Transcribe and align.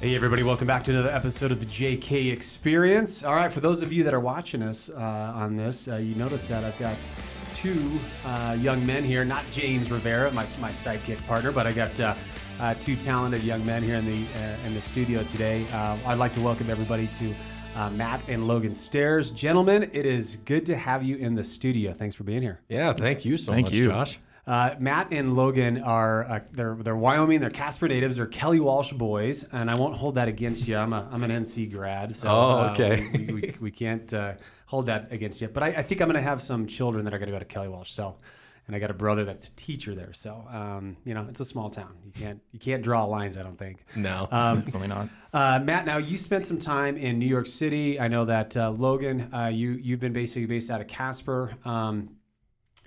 Hey, 0.00 0.14
everybody, 0.14 0.44
welcome 0.44 0.68
back 0.68 0.84
to 0.84 0.92
another 0.92 1.10
episode 1.10 1.50
of 1.50 1.58
the 1.58 1.66
JK 1.66 2.32
Experience. 2.32 3.24
All 3.24 3.34
right, 3.34 3.50
for 3.50 3.58
those 3.58 3.82
of 3.82 3.92
you 3.92 4.04
that 4.04 4.14
are 4.14 4.20
watching 4.20 4.62
us 4.62 4.88
uh, 4.88 4.96
on 5.34 5.56
this, 5.56 5.88
uh, 5.88 5.96
you 5.96 6.14
notice 6.14 6.46
that 6.46 6.62
I've 6.62 6.78
got 6.78 6.94
two 7.56 7.98
uh, 8.24 8.56
young 8.60 8.86
men 8.86 9.02
here, 9.02 9.24
not 9.24 9.42
James 9.50 9.90
Rivera, 9.90 10.30
my, 10.30 10.46
my 10.60 10.70
sidekick 10.70 11.18
partner, 11.26 11.50
but 11.50 11.66
I 11.66 11.72
got 11.72 11.98
uh, 11.98 12.14
uh, 12.60 12.74
two 12.74 12.94
talented 12.94 13.42
young 13.42 13.66
men 13.66 13.82
here 13.82 13.96
in 13.96 14.06
the, 14.06 14.24
uh, 14.38 14.66
in 14.68 14.72
the 14.72 14.80
studio 14.80 15.24
today. 15.24 15.66
I'd 15.72 16.14
like 16.18 16.32
to 16.34 16.40
welcome 16.40 16.70
everybody 16.70 17.08
to 17.18 17.34
Matt 17.90 18.22
and 18.28 18.46
Logan 18.46 18.76
Stairs. 18.76 19.32
Gentlemen, 19.32 19.90
it 19.92 20.06
is 20.06 20.36
good 20.44 20.64
to 20.66 20.76
have 20.76 21.02
you 21.02 21.16
in 21.16 21.34
the 21.34 21.42
studio. 21.42 21.92
Thanks 21.92 22.14
for 22.14 22.22
being 22.22 22.42
here. 22.42 22.60
Yeah, 22.68 22.92
thank 22.92 23.24
you 23.24 23.36
so 23.36 23.50
thank 23.50 23.66
much, 23.66 23.74
you. 23.74 23.88
Josh. 23.88 24.20
Uh, 24.48 24.74
Matt 24.78 25.12
and 25.12 25.36
Logan 25.36 25.82
are 25.82 26.24
uh, 26.24 26.40
they're 26.52 26.74
they're 26.80 26.96
Wyoming. 26.96 27.38
They're 27.38 27.50
Casper 27.50 27.86
natives. 27.86 28.16
They're 28.16 28.26
Kelly 28.26 28.60
Walsh 28.60 28.92
boys, 28.92 29.46
and 29.52 29.70
I 29.70 29.78
won't 29.78 29.94
hold 29.94 30.14
that 30.14 30.26
against 30.26 30.66
you. 30.66 30.78
I'm 30.78 30.94
a 30.94 31.06
I'm 31.12 31.22
an 31.22 31.30
NC 31.30 31.70
grad, 31.70 32.16
so 32.16 32.30
oh, 32.30 32.50
uh, 32.50 32.70
okay. 32.72 33.10
we, 33.12 33.32
we, 33.32 33.54
we, 33.60 33.70
can't 33.70 34.12
uh, 34.14 34.32
hold 34.64 34.86
that 34.86 35.12
against 35.12 35.42
you. 35.42 35.48
But 35.48 35.64
I, 35.64 35.66
I 35.66 35.82
think 35.82 36.00
I'm 36.00 36.08
going 36.08 36.16
to 36.16 36.26
have 36.26 36.40
some 36.40 36.66
children 36.66 37.04
that 37.04 37.12
are 37.12 37.18
going 37.18 37.26
to 37.26 37.32
go 37.32 37.38
to 37.38 37.44
Kelly 37.44 37.68
Walsh. 37.68 37.90
So, 37.90 38.16
and 38.66 38.74
I 38.74 38.78
got 38.78 38.90
a 38.90 38.94
brother 38.94 39.26
that's 39.26 39.48
a 39.48 39.50
teacher 39.50 39.94
there. 39.94 40.14
So, 40.14 40.42
um, 40.50 40.96
you 41.04 41.12
know, 41.12 41.26
it's 41.28 41.40
a 41.40 41.44
small 41.44 41.68
town. 41.68 41.94
You 42.06 42.12
can't 42.12 42.40
you 42.52 42.58
can't 42.58 42.82
draw 42.82 43.04
lines. 43.04 43.36
I 43.36 43.42
don't 43.42 43.58
think. 43.58 43.84
No, 43.96 44.28
um, 44.30 44.62
definitely 44.62 44.88
not. 44.88 45.10
Uh, 45.30 45.60
Matt, 45.62 45.84
now 45.84 45.98
you 45.98 46.16
spent 46.16 46.46
some 46.46 46.58
time 46.58 46.96
in 46.96 47.18
New 47.18 47.28
York 47.28 47.48
City. 47.48 48.00
I 48.00 48.08
know 48.08 48.24
that 48.24 48.56
uh, 48.56 48.70
Logan, 48.70 49.30
you 49.52 49.72
you've 49.72 50.00
been 50.00 50.14
basically 50.14 50.46
based 50.46 50.70
out 50.70 50.80
of 50.80 50.86
Casper. 50.86 51.54
Um, 51.66 52.14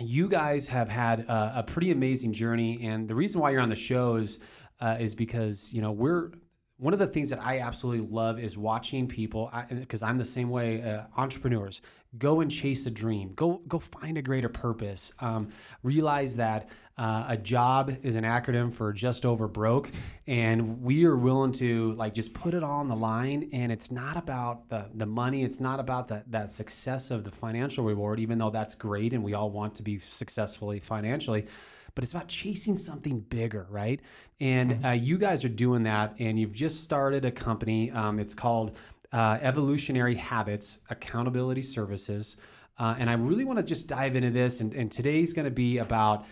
you 0.08 0.30
guys 0.30 0.68
have 0.68 0.90
had 0.90 1.22
a, 1.22 1.54
a, 1.58 1.64
pretty 1.64 1.92
amazing 1.92 2.34
journey, 2.34 2.86
and 2.86 3.08
the 3.08 3.16
reason 3.16 3.42
why 3.42 3.52
you're 3.52 3.62
on 3.62 3.70
the 3.70 3.76
show 3.76 4.16
is, 4.16 4.40
uh, 4.80 4.98
is 5.00 5.16
because 5.16 5.74
you 5.74 5.82
know 5.82 5.92
we're 5.92 6.32
one 6.78 6.94
of 6.94 7.00
the 7.00 7.08
things 7.08 7.30
that 7.30 7.40
I 7.44 7.60
absolutely 7.60 8.08
love 8.08 8.40
is 8.40 8.58
watching 8.58 9.08
people 9.08 9.52
because 9.70 10.02
I'm 10.02 10.18
the 10.18 10.26
same 10.26 10.50
way. 10.50 10.82
Uh, 10.82 11.04
entrepreneurs 11.16 11.82
go 12.18 12.42
and 12.42 12.52
chase 12.52 12.86
a 12.86 12.92
dream, 12.92 13.34
go 13.36 13.62
go 13.68 13.80
find 13.80 14.18
a 14.18 14.22
greater 14.22 14.50
purpose. 14.50 15.14
Um, 15.20 15.50
realize 15.84 16.36
that 16.36 16.70
uh, 16.98 17.26
a 17.30 17.38
job 17.38 17.96
is 18.04 18.16
an 18.16 18.24
acronym 18.24 18.74
for 18.74 18.92
just 18.92 19.26
over 19.26 19.48
broke, 19.48 19.90
and 20.28 20.82
we 20.82 21.06
are 21.06 21.16
willing 21.16 21.52
to 21.54 21.94
like 21.94 22.14
just 22.14 22.34
put 22.34 22.54
it 22.54 22.64
all 22.64 22.80
on 22.80 22.88
the 22.88 22.96
line. 22.96 23.50
And 23.54 23.72
it's 23.72 23.92
not 23.92 24.18
about 24.18 24.70
the 24.70 24.86
the 24.94 25.06
money. 25.06 25.44
It's 25.44 25.60
not 25.60 25.80
about 25.80 26.10
that 26.10 26.32
that 26.32 26.52
success 26.52 27.12
of 27.12 27.24
the 27.24 27.32
financial 27.32 27.86
reward, 27.86 28.20
even 28.20 28.38
though 28.38 28.52
that's 28.52 28.76
great, 28.76 29.14
and 29.14 29.24
we 29.24 29.34
all 29.34 29.50
want 29.50 29.76
to 29.76 29.84
be 29.84 30.00
successfully 30.00 30.80
financially 30.80 31.48
but 31.96 32.04
it's 32.04 32.14
about 32.14 32.28
chasing 32.28 32.76
something 32.76 33.20
bigger, 33.20 33.68
right? 33.70 34.00
And 34.40 34.72
mm-hmm. 34.72 34.86
uh, 34.86 34.92
you 34.92 35.18
guys 35.18 35.44
are 35.44 35.50
doing 35.50 35.84
that, 35.84 36.16
and 36.20 36.40
you've 36.40 36.54
just 36.54 36.84
started 36.84 37.26
a 37.26 37.32
company. 37.32 37.92
Um, 37.92 38.20
it's 38.20 38.34
called 38.34 38.76
uh, 39.12 39.38
Evolutionary 39.42 40.16
Habits 40.16 40.80
Accountability 40.90 41.62
Services. 41.62 42.38
Uh, 42.80 42.96
and 42.98 43.10
I 43.10 43.14
really 43.14 43.46
want 43.46 43.58
to 43.60 43.64
just 43.64 43.88
dive 43.88 44.16
into 44.16 44.32
this. 44.32 44.62
And, 44.62 44.74
and 44.74 44.92
today's 44.92 45.34
going 45.34 45.46
to 45.46 45.52
be 45.52 45.80
about 45.80 46.26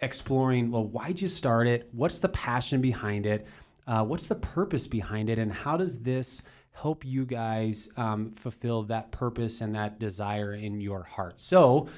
exploring 0.00 0.70
well, 0.70 0.84
why'd 0.84 1.20
you 1.20 1.28
start 1.28 1.66
it? 1.66 1.88
What's 1.92 2.18
the 2.18 2.28
passion 2.30 2.80
behind 2.80 3.26
it? 3.26 3.46
Uh, 3.86 4.04
what's 4.04 4.26
the 4.26 4.34
purpose 4.34 4.86
behind 4.86 5.28
it? 5.28 5.38
And 5.38 5.52
how 5.52 5.76
does 5.76 6.00
this 6.00 6.42
help 6.72 7.04
you 7.04 7.24
guys 7.24 7.88
um, 7.96 8.32
fulfill 8.32 8.82
that 8.84 9.10
purpose 9.12 9.60
and 9.60 9.74
that 9.74 9.98
desire 9.98 10.54
in 10.54 10.80
your 10.80 11.02
heart? 11.02 11.38
So, 11.38 11.88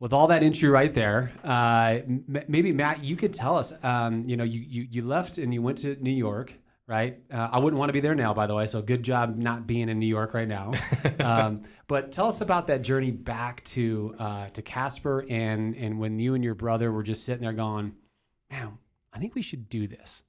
with 0.00 0.14
all 0.14 0.26
that 0.28 0.42
intro 0.42 0.70
right 0.70 0.94
there, 0.94 1.30
uh, 1.44 1.98
m- 2.06 2.24
maybe 2.48 2.72
Matt, 2.72 3.04
you 3.04 3.16
could 3.16 3.34
tell 3.34 3.58
us. 3.58 3.74
Um, 3.84 4.24
you 4.26 4.36
know, 4.36 4.44
you, 4.44 4.60
you 4.60 4.88
you 4.90 5.06
left 5.06 5.36
and 5.36 5.52
you 5.52 5.60
went 5.60 5.76
to 5.78 5.94
New 6.02 6.10
York, 6.10 6.54
right? 6.90 7.20
Uh, 7.32 7.48
I 7.52 7.60
wouldn't 7.60 7.78
want 7.78 7.88
to 7.88 7.92
be 7.92 8.00
there 8.00 8.16
now, 8.16 8.34
by 8.34 8.48
the 8.48 8.54
way. 8.54 8.66
So 8.66 8.82
good 8.82 9.04
job 9.04 9.38
not 9.38 9.64
being 9.64 9.88
in 9.88 10.00
New 10.00 10.08
York 10.08 10.34
right 10.34 10.48
now. 10.48 10.72
um, 11.20 11.62
but 11.86 12.10
tell 12.10 12.26
us 12.26 12.40
about 12.40 12.66
that 12.66 12.82
journey 12.82 13.12
back 13.12 13.62
to 13.66 14.14
uh, 14.18 14.48
to 14.48 14.60
Casper 14.60 15.24
and 15.30 15.76
and 15.76 16.00
when 16.00 16.18
you 16.18 16.34
and 16.34 16.42
your 16.42 16.56
brother 16.56 16.90
were 16.90 17.04
just 17.04 17.24
sitting 17.24 17.42
there 17.42 17.52
going, 17.52 17.94
man, 18.50 18.76
I 19.12 19.20
think 19.20 19.36
we 19.36 19.42
should 19.42 19.68
do 19.68 19.86
this. 19.86 20.22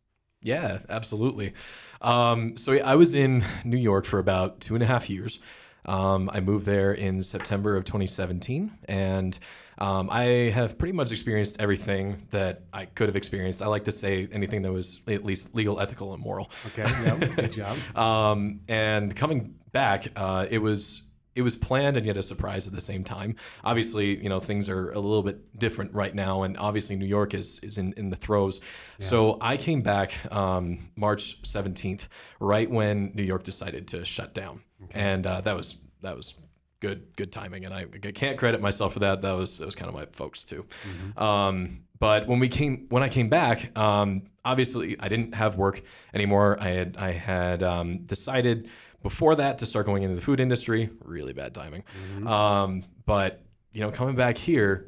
Yeah, 0.43 0.79
absolutely. 0.87 1.53
Um, 1.99 2.57
so 2.57 2.73
I 2.77 2.95
was 2.95 3.15
in 3.15 3.43
New 3.63 3.77
York 3.77 4.05
for 4.05 4.19
about 4.19 4.59
two 4.59 4.75
and 4.75 4.83
a 4.83 4.87
half 4.87 5.09
years. 5.09 5.39
Um, 5.85 6.29
I 6.33 6.39
moved 6.39 6.65
there 6.65 6.93
in 6.93 7.23
September 7.23 7.75
of 7.75 7.85
2017, 7.85 8.71
and 8.85 9.37
um, 9.77 10.09
I 10.11 10.23
have 10.53 10.77
pretty 10.77 10.91
much 10.93 11.11
experienced 11.11 11.59
everything 11.59 12.27
that 12.31 12.63
I 12.71 12.85
could 12.85 13.09
have 13.09 13.15
experienced. 13.15 13.61
I 13.61 13.67
like 13.67 13.85
to 13.85 13.91
say 13.91 14.27
anything 14.31 14.61
that 14.61 14.71
was 14.71 15.01
at 15.07 15.25
least 15.25 15.55
legal, 15.55 15.79
ethical, 15.79 16.13
and 16.13 16.21
moral. 16.21 16.51
Okay, 16.67 16.83
yeah, 16.83 17.17
good 17.17 17.53
job. 17.55 17.77
um, 17.97 18.59
and 18.67 19.15
coming 19.15 19.55
back, 19.71 20.07
uh, 20.15 20.45
it 20.49 20.59
was 20.59 21.03
it 21.35 21.41
was 21.43 21.55
planned 21.55 21.97
and 21.97 22.05
yet 22.05 22.17
a 22.17 22.23
surprise 22.23 22.67
at 22.67 22.73
the 22.73 22.81
same 22.81 23.03
time. 23.03 23.35
Obviously, 23.63 24.21
you 24.21 24.29
know 24.29 24.39
things 24.39 24.69
are 24.69 24.91
a 24.91 24.99
little 24.99 25.23
bit 25.23 25.57
different 25.57 25.93
right 25.93 26.13
now, 26.13 26.43
and 26.43 26.57
obviously 26.57 26.95
New 26.95 27.05
York 27.05 27.33
is 27.33 27.59
is 27.59 27.77
in, 27.77 27.93
in 27.93 28.09
the 28.09 28.15
throes. 28.15 28.61
Yeah. 28.99 29.07
So 29.07 29.37
I 29.41 29.57
came 29.57 29.81
back 29.81 30.13
um, 30.31 30.89
March 30.95 31.45
seventeenth, 31.45 32.07
right 32.39 32.69
when 32.69 33.11
New 33.13 33.23
York 33.23 33.43
decided 33.43 33.87
to 33.89 34.05
shut 34.05 34.33
down, 34.33 34.61
okay. 34.83 34.99
and 34.99 35.25
uh, 35.25 35.41
that 35.41 35.55
was 35.55 35.77
that 36.01 36.17
was 36.17 36.35
good 36.81 37.15
good 37.15 37.31
timing, 37.31 37.63
and 37.63 37.73
I, 37.73 37.85
I, 37.93 38.11
can't 38.11 38.37
credit 38.37 38.59
myself 38.59 38.93
for 38.93 38.99
that. 38.99 39.21
That 39.21 39.33
was 39.33 39.59
that 39.59 39.65
was 39.65 39.75
kind 39.75 39.87
of 39.87 39.95
my 39.95 40.07
folks 40.11 40.43
too. 40.43 40.65
Mm-hmm. 40.83 41.23
Um, 41.23 41.83
but 41.99 42.27
when 42.27 42.39
we 42.39 42.49
came 42.49 42.87
when 42.89 43.03
I 43.03 43.09
came 43.09 43.29
back, 43.29 43.77
um, 43.77 44.23
obviously 44.43 44.99
I 44.99 45.07
didn't 45.07 45.35
have 45.35 45.55
work 45.55 45.81
anymore. 46.13 46.57
I 46.59 46.69
had 46.69 46.97
I 46.97 47.11
had 47.11 47.63
um, 47.63 47.99
decided 47.99 48.69
before 49.03 49.35
that 49.35 49.57
to 49.59 49.65
start 49.65 49.85
going 49.85 50.03
into 50.03 50.15
the 50.15 50.21
food 50.21 50.39
industry. 50.39 50.89
Really 51.03 51.33
bad 51.33 51.53
timing. 51.53 51.83
Mm-hmm. 52.13 52.27
Um, 52.27 52.83
but 53.05 53.43
you 53.71 53.81
know, 53.81 53.91
coming 53.91 54.15
back 54.15 54.37
here, 54.37 54.87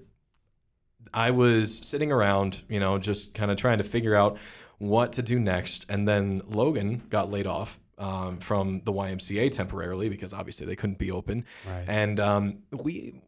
I 1.13 1.31
was 1.31 1.77
sitting 1.77 2.11
around, 2.11 2.61
you 2.67 2.79
know, 2.79 2.97
just 2.97 3.33
kind 3.33 3.51
of 3.51 3.57
trying 3.57 3.77
to 3.77 3.83
figure 3.83 4.15
out 4.15 4.37
what 4.77 5.13
to 5.13 5.21
do 5.21 5.39
next. 5.39 5.85
And 5.87 6.07
then 6.07 6.41
Logan 6.47 7.03
got 7.09 7.31
laid 7.31 7.47
off 7.47 7.79
um, 7.97 8.39
from 8.39 8.81
the 8.83 8.91
YMCA 8.91 9.51
temporarily 9.51 10.09
because 10.09 10.33
obviously 10.33 10.65
they 10.65 10.75
couldn't 10.75 10.97
be 10.97 11.11
open. 11.11 11.45
Right. 11.65 11.85
And 11.87 12.19
um, 12.19 12.57
we 12.71 13.21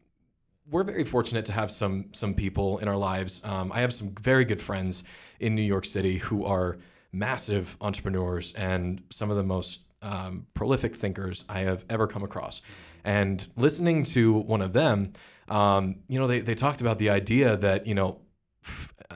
we're 0.68 0.82
very 0.82 1.04
fortunate 1.04 1.46
to 1.46 1.52
have 1.52 1.70
some 1.70 2.06
some 2.12 2.34
people 2.34 2.78
in 2.78 2.88
our 2.88 2.96
lives. 2.96 3.44
Um, 3.44 3.72
I 3.72 3.80
have 3.80 3.94
some 3.94 4.14
very 4.20 4.44
good 4.44 4.60
friends 4.60 5.04
in 5.38 5.54
New 5.54 5.62
York 5.62 5.86
City 5.86 6.18
who 6.18 6.44
are 6.44 6.78
massive 7.12 7.76
entrepreneurs 7.80 8.52
and 8.54 9.02
some 9.10 9.30
of 9.30 9.36
the 9.36 9.42
most 9.42 9.80
um, 10.06 10.46
prolific 10.54 10.94
thinkers 10.96 11.44
I 11.48 11.60
have 11.60 11.84
ever 11.90 12.06
come 12.06 12.22
across. 12.22 12.62
And 13.04 13.46
listening 13.56 14.04
to 14.04 14.32
one 14.32 14.62
of 14.62 14.72
them, 14.72 15.12
um, 15.48 15.96
you 16.08 16.18
know, 16.18 16.26
they, 16.26 16.40
they 16.40 16.54
talked 16.54 16.80
about 16.80 16.98
the 16.98 17.10
idea 17.10 17.56
that, 17.56 17.86
you 17.86 17.94
know, 17.94 18.20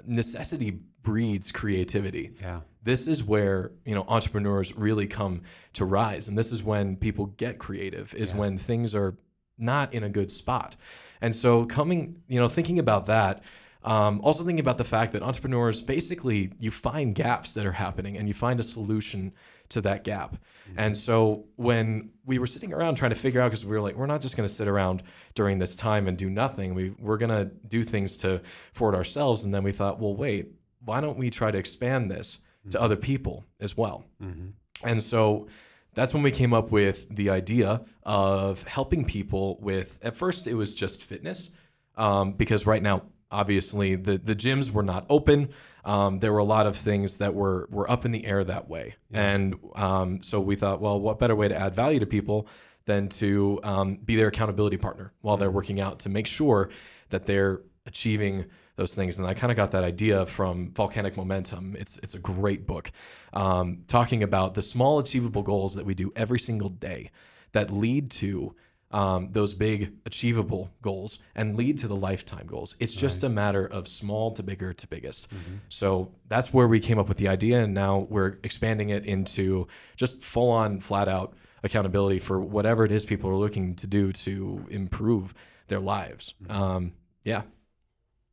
necessity 0.04 0.80
breeds 1.02 1.50
creativity. 1.52 2.34
Yeah. 2.40 2.60
This 2.82 3.06
is 3.06 3.22
where, 3.22 3.72
you 3.84 3.94
know, 3.94 4.04
entrepreneurs 4.08 4.76
really 4.76 5.06
come 5.06 5.42
to 5.74 5.84
rise. 5.84 6.28
And 6.28 6.36
this 6.36 6.50
is 6.50 6.62
when 6.62 6.96
people 6.96 7.26
get 7.26 7.58
creative, 7.58 8.14
is 8.14 8.30
yeah. 8.30 8.38
when 8.38 8.58
things 8.58 8.94
are 8.94 9.16
not 9.58 9.92
in 9.92 10.02
a 10.02 10.08
good 10.08 10.30
spot. 10.30 10.76
And 11.20 11.34
so 11.34 11.64
coming, 11.66 12.22
you 12.28 12.40
know, 12.40 12.48
thinking 12.48 12.78
about 12.78 13.06
that, 13.06 13.42
um, 13.82 14.20
also 14.22 14.44
thinking 14.44 14.60
about 14.60 14.78
the 14.78 14.84
fact 14.84 15.12
that 15.12 15.22
entrepreneurs 15.22 15.82
basically 15.82 16.52
you 16.58 16.70
find 16.70 17.14
gaps 17.14 17.54
that 17.54 17.64
are 17.66 17.72
happening 17.72 18.16
and 18.16 18.28
you 18.28 18.34
find 18.34 18.60
a 18.60 18.62
solution 18.62 19.32
to 19.70 19.80
that 19.80 20.04
gap. 20.04 20.32
Mm-hmm. 20.32 20.78
And 20.78 20.96
so 20.96 21.46
when 21.56 22.10
we 22.24 22.38
were 22.38 22.46
sitting 22.46 22.72
around 22.72 22.96
trying 22.96 23.10
to 23.10 23.16
figure 23.16 23.40
out, 23.40 23.50
because 23.50 23.64
we 23.64 23.72
were 23.72 23.80
like, 23.80 23.96
we're 23.96 24.06
not 24.06 24.20
just 24.20 24.36
going 24.36 24.48
to 24.48 24.54
sit 24.54 24.68
around 24.68 25.02
during 25.34 25.58
this 25.58 25.74
time 25.74 26.06
and 26.06 26.16
do 26.16 26.30
nothing. 26.30 26.74
We 26.74 26.90
we're 26.98 27.16
going 27.16 27.30
to 27.30 27.46
do 27.66 27.82
things 27.82 28.16
to 28.18 28.42
forward 28.72 28.94
ourselves. 28.94 29.44
And 29.44 29.54
then 29.54 29.62
we 29.62 29.72
thought, 29.72 29.98
well, 29.98 30.14
wait, 30.14 30.52
why 30.84 31.00
don't 31.00 31.18
we 31.18 31.30
try 31.30 31.50
to 31.50 31.58
expand 31.58 32.10
this 32.10 32.36
mm-hmm. 32.36 32.70
to 32.70 32.80
other 32.80 32.96
people 32.96 33.44
as 33.58 33.76
well? 33.76 34.04
Mm-hmm. 34.22 34.48
And 34.82 35.02
so 35.02 35.48
that's 35.94 36.14
when 36.14 36.22
we 36.22 36.30
came 36.30 36.54
up 36.54 36.70
with 36.70 37.06
the 37.14 37.30
idea 37.30 37.82
of 38.02 38.62
helping 38.64 39.04
people 39.04 39.58
with. 39.60 39.98
At 40.02 40.16
first, 40.16 40.46
it 40.46 40.54
was 40.54 40.74
just 40.74 41.02
fitness, 41.02 41.52
um, 41.96 42.32
because 42.32 42.66
right 42.66 42.82
now 42.82 43.02
obviously 43.30 43.94
the 43.94 44.18
the 44.18 44.34
gyms 44.34 44.72
were 44.72 44.82
not 44.82 45.06
open. 45.08 45.50
Um, 45.84 46.18
there 46.20 46.32
were 46.32 46.38
a 46.38 46.44
lot 46.44 46.66
of 46.66 46.76
things 46.76 47.18
that 47.18 47.34
were 47.34 47.68
were 47.70 47.90
up 47.90 48.04
in 48.04 48.12
the 48.12 48.26
air 48.26 48.44
that 48.44 48.68
way, 48.68 48.96
and 49.12 49.56
um, 49.74 50.22
so 50.22 50.40
we 50.40 50.56
thought, 50.56 50.80
well, 50.80 51.00
what 51.00 51.18
better 51.18 51.36
way 51.36 51.48
to 51.48 51.56
add 51.56 51.74
value 51.74 52.00
to 52.00 52.06
people 52.06 52.46
than 52.86 53.08
to 53.08 53.60
um, 53.62 53.96
be 53.96 54.16
their 54.16 54.28
accountability 54.28 54.76
partner 54.76 55.12
while 55.20 55.36
they're 55.36 55.50
working 55.50 55.80
out 55.80 56.00
to 56.00 56.08
make 56.08 56.26
sure 56.26 56.70
that 57.10 57.26
they're 57.26 57.60
achieving 57.86 58.46
those 58.76 58.94
things. 58.94 59.18
And 59.18 59.26
I 59.28 59.34
kind 59.34 59.50
of 59.50 59.56
got 59.56 59.72
that 59.72 59.84
idea 59.84 60.26
from 60.26 60.72
Volcanic 60.72 61.16
Momentum. 61.16 61.76
It's 61.78 61.98
it's 61.98 62.14
a 62.14 62.18
great 62.18 62.66
book, 62.66 62.90
um, 63.32 63.84
talking 63.86 64.22
about 64.22 64.54
the 64.54 64.62
small 64.62 64.98
achievable 64.98 65.42
goals 65.42 65.74
that 65.74 65.84
we 65.84 65.94
do 65.94 66.12
every 66.16 66.38
single 66.38 66.70
day 66.70 67.10
that 67.52 67.72
lead 67.72 68.10
to 68.10 68.54
um, 68.90 69.28
those 69.32 69.54
big 69.54 69.92
achievable 70.04 70.70
goals 70.82 71.18
and 71.34 71.56
lead 71.56 71.78
to 71.78 71.88
the 71.88 71.96
lifetime 71.96 72.46
goals. 72.46 72.76
It's 72.80 72.94
just 72.94 73.22
a 73.22 73.28
matter 73.28 73.64
of 73.64 73.86
small 73.86 74.32
to 74.32 74.42
bigger 74.42 74.72
to 74.72 74.86
biggest. 74.86 75.28
So 75.68 76.12
that's 76.28 76.52
where 76.52 76.66
we 76.66 76.80
came 76.80 76.98
up 76.98 77.08
with 77.08 77.18
the 77.18 77.28
idea, 77.28 77.62
and 77.62 77.72
now 77.74 78.06
we're 78.10 78.38
expanding 78.42 78.90
it 78.90 79.04
into 79.04 79.68
just 79.96 80.24
full 80.24 80.50
on, 80.50 80.80
flat 80.80 81.08
out 81.08 81.34
accountability 81.62 82.18
for 82.18 82.40
whatever 82.40 82.84
it 82.84 82.92
is 82.92 83.04
people 83.04 83.30
are 83.30 83.36
looking 83.36 83.74
to 83.76 83.86
do 83.86 84.12
to 84.12 84.64
improve 84.70 85.34
their 85.68 85.80
lives. 85.80 86.34
Um, 86.48 86.92
yeah. 87.24 87.42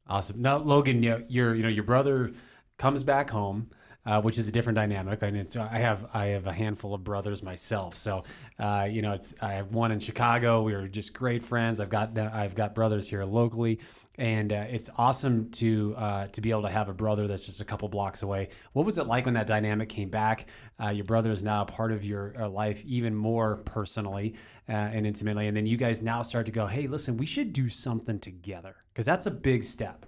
Awesome. 0.07 0.42
Now, 0.42 0.57
Logan, 0.57 1.04
you 1.04 1.09
know, 1.09 1.24
your 1.27 1.54
you 1.54 1.63
know 1.63 1.69
your 1.69 1.83
brother 1.83 2.31
comes 2.77 3.04
back 3.04 3.30
home, 3.30 3.69
uh, 4.07 4.21
which 4.21 4.38
is 4.38 4.48
a 4.48 4.51
different 4.51 4.77
dynamic. 4.77 5.21
I 5.21 5.30
mean, 5.30 5.42
it's, 5.42 5.56
I 5.57 5.80
have 5.80 6.07
I 6.13 6.27
have 6.27 6.48
a 6.48 6.54
handful 6.54 6.94
of 6.94 7.04
brothers 7.04 7.44
myself, 7.44 7.95
so 7.95 8.24
uh, 8.57 8.88
you 8.89 9.01
know, 9.01 9.12
it's 9.12 9.36
I 9.42 9.54
have 9.54 9.74
one 9.74 9.92
in 9.92 10.00
Chicago. 10.00 10.63
We 10.63 10.74
are 10.74 10.88
just 10.88 11.13
great 11.13 11.44
friends. 11.44 11.81
I've 11.81 11.89
got 11.89 12.18
I've 12.18 12.56
got 12.56 12.74
brothers 12.74 13.09
here 13.09 13.25
locally, 13.25 13.80
and 14.18 14.54
uh, 14.54 14.65
it's 14.69 14.89
awesome 14.98 15.51
to 15.51 15.94
uh, 15.98 16.27
to 16.27 16.39
be 16.39 16.51
able 16.51 16.62
to 16.62 16.69
have 16.69 16.88
a 16.88 16.94
brother 16.94 17.27
that's 17.27 17.45
just 17.45 17.59
a 17.59 17.65
couple 17.65 17.89
blocks 17.89 18.24
away. 18.24 18.48
What 18.71 18.86
was 18.86 18.98
it 18.98 19.07
like 19.07 19.25
when 19.25 19.33
that 19.33 19.45
dynamic 19.45 19.89
came 19.89 20.09
back? 20.09 20.48
Uh, 20.81 20.89
your 20.89 21.06
brother 21.06 21.31
is 21.31 21.44
now 21.44 21.63
a 21.63 21.65
part 21.65 21.92
of 21.92 22.06
your 22.06 22.33
uh, 22.42 22.48
life 22.48 22.81
even 22.86 23.13
more 23.13 23.57
personally 23.65 24.36
and 24.69 25.07
intimately, 25.07 25.48
and 25.48 25.56
then 25.56 25.65
you 25.65 25.77
guys 25.77 26.04
now 26.04 26.21
start 26.21 26.45
to 26.45 26.51
go, 26.51 26.68
hey, 26.68 26.88
listen, 26.88 27.15
we 27.15 27.25
should 27.25 27.54
do 27.54 27.69
something 27.69 28.19
together 28.19 28.75
because 28.94 29.06
that's 29.06 29.25
a 29.25 29.31
big 29.31 29.63
step. 29.63 30.06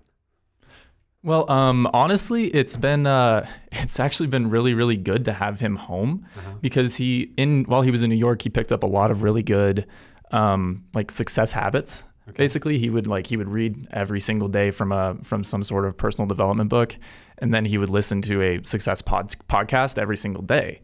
Well, 1.21 1.49
um, 1.51 1.89
honestly, 1.93 2.45
it's 2.47 2.77
been 2.77 3.05
uh, 3.05 3.45
it's 3.71 3.99
actually 3.99 4.27
been 4.27 4.49
really, 4.49 4.73
really 4.73 4.97
good 4.97 5.25
to 5.25 5.33
have 5.33 5.59
him 5.59 5.75
home 5.75 6.25
because 6.61 6.95
he 6.95 7.33
in 7.37 7.65
while 7.65 7.81
he 7.81 7.91
was 7.91 8.03
in 8.03 8.09
New 8.09 8.15
York, 8.15 8.41
he 8.41 8.49
picked 8.49 8.71
up 8.71 8.83
a 8.83 8.87
lot 8.87 9.11
of 9.11 9.23
really 9.23 9.43
good 9.43 9.85
um, 10.31 10.83
like 10.93 11.11
success 11.11 11.51
habits. 11.51 12.03
Basically, 12.37 12.77
he 12.77 12.91
would 12.91 13.07
like 13.07 13.25
he 13.25 13.37
would 13.37 13.49
read 13.49 13.87
every 13.91 14.19
single 14.19 14.47
day 14.47 14.69
from 14.71 14.91
a 14.91 15.17
from 15.23 15.43
some 15.43 15.63
sort 15.63 15.85
of 15.85 15.97
personal 15.97 16.27
development 16.27 16.69
book, 16.69 16.95
and 17.39 17.53
then 17.53 17.65
he 17.65 17.77
would 17.79 17.89
listen 17.89 18.21
to 18.23 18.41
a 18.41 18.63
success 18.63 19.01
pod, 19.01 19.29
podcast 19.49 19.97
every 19.97 20.15
single 20.17 20.43
day. 20.43 20.79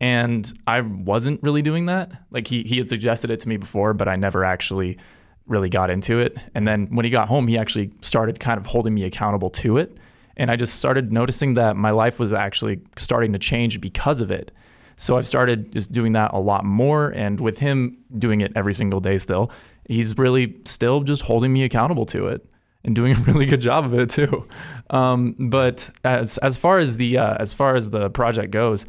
And 0.00 0.50
I 0.66 0.80
wasn't 0.80 1.42
really 1.42 1.62
doing 1.62 1.86
that. 1.86 2.12
Like 2.30 2.46
he 2.46 2.62
he 2.62 2.78
had 2.78 2.88
suggested 2.88 3.30
it 3.30 3.40
to 3.40 3.48
me 3.48 3.58
before, 3.58 3.92
but 3.92 4.08
I 4.08 4.16
never 4.16 4.42
actually 4.42 4.98
really 5.46 5.68
got 5.68 5.90
into 5.90 6.18
it. 6.18 6.36
And 6.54 6.66
then 6.66 6.86
when 6.86 7.04
he 7.04 7.10
got 7.10 7.28
home, 7.28 7.46
he 7.48 7.58
actually 7.58 7.92
started 8.00 8.40
kind 8.40 8.58
of 8.58 8.66
holding 8.66 8.94
me 8.94 9.04
accountable 9.04 9.50
to 9.50 9.78
it. 9.78 9.96
And 10.36 10.50
I 10.50 10.56
just 10.56 10.76
started 10.76 11.12
noticing 11.12 11.54
that 11.54 11.76
my 11.76 11.90
life 11.90 12.18
was 12.18 12.32
actually 12.32 12.80
starting 12.96 13.32
to 13.32 13.38
change 13.38 13.80
because 13.80 14.20
of 14.20 14.30
it. 14.30 14.52
So 14.96 15.16
I've 15.16 15.26
started 15.26 15.72
just 15.72 15.92
doing 15.92 16.12
that 16.12 16.32
a 16.32 16.38
lot 16.38 16.64
more. 16.64 17.10
And 17.10 17.40
with 17.40 17.58
him 17.58 17.98
doing 18.18 18.40
it 18.40 18.52
every 18.56 18.74
single 18.74 19.00
day 19.00 19.18
still, 19.18 19.50
he's 19.88 20.16
really 20.18 20.56
still 20.64 21.02
just 21.02 21.22
holding 21.22 21.52
me 21.52 21.64
accountable 21.64 22.06
to 22.06 22.28
it 22.28 22.44
and 22.84 22.94
doing 22.94 23.12
a 23.12 23.20
really 23.26 23.46
good 23.46 23.60
job 23.60 23.84
of 23.84 23.94
it 23.94 24.10
too. 24.10 24.46
Um, 24.90 25.36
but 25.50 25.90
as 26.04 26.38
as 26.38 26.56
far 26.56 26.78
as 26.78 26.96
the 26.96 27.18
uh, 27.18 27.36
as 27.38 27.52
far 27.52 27.76
as 27.76 27.90
the 27.90 28.10
project 28.10 28.50
goes, 28.50 28.86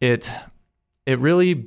it 0.00 0.30
it 1.06 1.18
really 1.18 1.66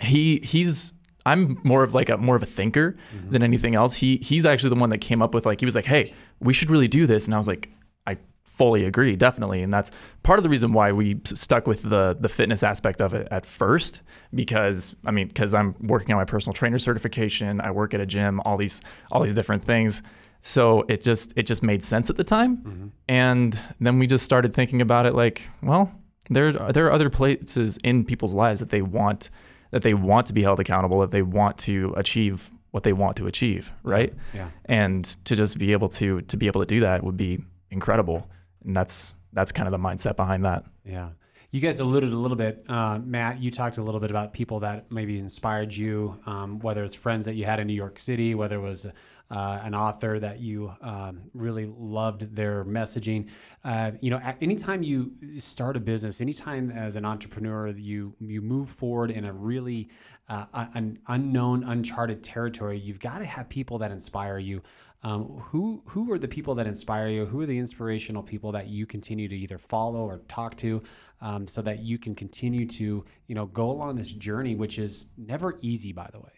he 0.00 0.40
he's 0.44 0.91
I'm 1.24 1.60
more 1.62 1.82
of 1.82 1.94
like 1.94 2.08
a 2.08 2.16
more 2.16 2.36
of 2.36 2.42
a 2.42 2.46
thinker 2.46 2.92
mm-hmm. 3.14 3.30
than 3.30 3.42
anything 3.42 3.74
else. 3.74 3.94
He 3.94 4.18
he's 4.22 4.46
actually 4.46 4.70
the 4.70 4.80
one 4.80 4.90
that 4.90 4.98
came 4.98 5.22
up 5.22 5.34
with 5.34 5.46
like 5.46 5.60
he 5.60 5.66
was 5.66 5.74
like, 5.74 5.84
"Hey, 5.84 6.12
we 6.40 6.52
should 6.52 6.70
really 6.70 6.88
do 6.88 7.06
this." 7.06 7.26
And 7.26 7.34
I 7.34 7.38
was 7.38 7.48
like, 7.48 7.70
"I 8.06 8.18
fully 8.44 8.84
agree, 8.84 9.14
definitely." 9.16 9.62
And 9.62 9.72
that's 9.72 9.90
part 10.22 10.38
of 10.38 10.42
the 10.42 10.48
reason 10.48 10.72
why 10.72 10.92
we 10.92 11.20
stuck 11.24 11.66
with 11.66 11.82
the 11.82 12.16
the 12.18 12.28
fitness 12.28 12.62
aspect 12.62 13.00
of 13.00 13.14
it 13.14 13.28
at 13.30 13.46
first 13.46 14.02
because 14.34 14.96
I 15.04 15.10
mean, 15.10 15.30
cuz 15.30 15.54
I'm 15.54 15.74
working 15.80 16.12
on 16.12 16.18
my 16.18 16.24
personal 16.24 16.54
trainer 16.54 16.78
certification, 16.78 17.60
I 17.60 17.70
work 17.70 17.94
at 17.94 18.00
a 18.00 18.06
gym, 18.06 18.40
all 18.44 18.56
these 18.56 18.80
all 19.10 19.22
these 19.22 19.34
different 19.34 19.62
things. 19.62 20.02
So 20.40 20.84
it 20.88 21.02
just 21.02 21.32
it 21.36 21.46
just 21.46 21.62
made 21.62 21.84
sense 21.84 22.10
at 22.10 22.16
the 22.16 22.24
time. 22.24 22.56
Mm-hmm. 22.56 22.86
And 23.08 23.60
then 23.80 24.00
we 24.00 24.08
just 24.08 24.24
started 24.24 24.52
thinking 24.52 24.82
about 24.82 25.06
it 25.06 25.14
like, 25.14 25.48
well, 25.62 25.94
there 26.30 26.52
there 26.52 26.86
are 26.86 26.92
other 26.92 27.10
places 27.10 27.78
in 27.84 28.04
people's 28.04 28.34
lives 28.34 28.58
that 28.60 28.70
they 28.70 28.82
want 28.82 29.30
that 29.72 29.82
they 29.82 29.94
want 29.94 30.28
to 30.28 30.32
be 30.32 30.42
held 30.42 30.60
accountable, 30.60 31.00
that 31.00 31.10
they 31.10 31.22
want 31.22 31.58
to 31.58 31.92
achieve 31.96 32.50
what 32.70 32.84
they 32.84 32.92
want 32.92 33.16
to 33.16 33.26
achieve, 33.26 33.72
right? 33.82 34.14
Yeah. 34.32 34.48
And 34.66 35.04
to 35.24 35.36
just 35.36 35.58
be 35.58 35.72
able 35.72 35.88
to 35.88 36.20
to 36.22 36.36
be 36.36 36.46
able 36.46 36.60
to 36.60 36.66
do 36.66 36.80
that 36.80 37.02
would 37.02 37.16
be 37.16 37.40
incredible. 37.70 38.28
And 38.64 38.76
that's 38.76 39.14
that's 39.32 39.50
kind 39.50 39.66
of 39.66 39.72
the 39.72 39.78
mindset 39.78 40.16
behind 40.16 40.44
that. 40.44 40.64
Yeah. 40.84 41.10
You 41.50 41.60
guys 41.60 41.80
alluded 41.80 42.14
a 42.14 42.16
little 42.16 42.36
bit, 42.36 42.64
uh, 42.68 42.98
Matt. 43.04 43.42
You 43.42 43.50
talked 43.50 43.76
a 43.76 43.82
little 43.82 44.00
bit 44.00 44.10
about 44.10 44.32
people 44.32 44.60
that 44.60 44.90
maybe 44.90 45.18
inspired 45.18 45.74
you, 45.74 46.18
um, 46.24 46.58
whether 46.60 46.82
it's 46.82 46.94
friends 46.94 47.26
that 47.26 47.34
you 47.34 47.44
had 47.44 47.60
in 47.60 47.66
New 47.66 47.74
York 47.74 47.98
City, 47.98 48.34
whether 48.34 48.56
it 48.56 48.62
was 48.62 48.86
uh, 49.32 49.60
an 49.64 49.74
author 49.74 50.18
that 50.18 50.40
you 50.40 50.70
um, 50.82 51.22
really 51.32 51.72
loved 51.78 52.36
their 52.36 52.64
messaging. 52.66 53.28
Uh, 53.64 53.92
you 54.02 54.10
know, 54.10 54.20
anytime 54.42 54.82
you 54.82 55.10
start 55.38 55.74
a 55.74 55.80
business, 55.80 56.20
anytime 56.20 56.70
as 56.70 56.96
an 56.96 57.06
entrepreneur 57.06 57.68
you 57.68 58.14
you 58.20 58.42
move 58.42 58.68
forward 58.68 59.10
in 59.10 59.24
a 59.24 59.32
really 59.32 59.88
uh, 60.28 60.44
an 60.74 60.98
unknown, 61.08 61.64
uncharted 61.64 62.22
territory, 62.22 62.78
you've 62.78 63.00
got 63.00 63.20
to 63.20 63.24
have 63.24 63.48
people 63.48 63.78
that 63.78 63.90
inspire 63.90 64.38
you. 64.38 64.62
Um, 65.02 65.24
who 65.50 65.82
who 65.86 66.12
are 66.12 66.18
the 66.18 66.28
people 66.28 66.54
that 66.56 66.66
inspire 66.66 67.08
you? 67.08 67.24
Who 67.24 67.40
are 67.40 67.46
the 67.46 67.58
inspirational 67.58 68.22
people 68.22 68.52
that 68.52 68.68
you 68.68 68.86
continue 68.86 69.28
to 69.28 69.34
either 69.34 69.58
follow 69.58 70.00
or 70.00 70.18
talk 70.28 70.56
to, 70.58 70.82
um, 71.22 71.46
so 71.46 71.62
that 71.62 71.80
you 71.80 71.98
can 71.98 72.14
continue 72.14 72.66
to 72.66 73.04
you 73.28 73.34
know 73.34 73.46
go 73.46 73.70
along 73.70 73.96
this 73.96 74.12
journey, 74.12 74.54
which 74.56 74.78
is 74.78 75.06
never 75.16 75.58
easy, 75.62 75.92
by 75.92 76.10
the 76.12 76.20
way. 76.20 76.32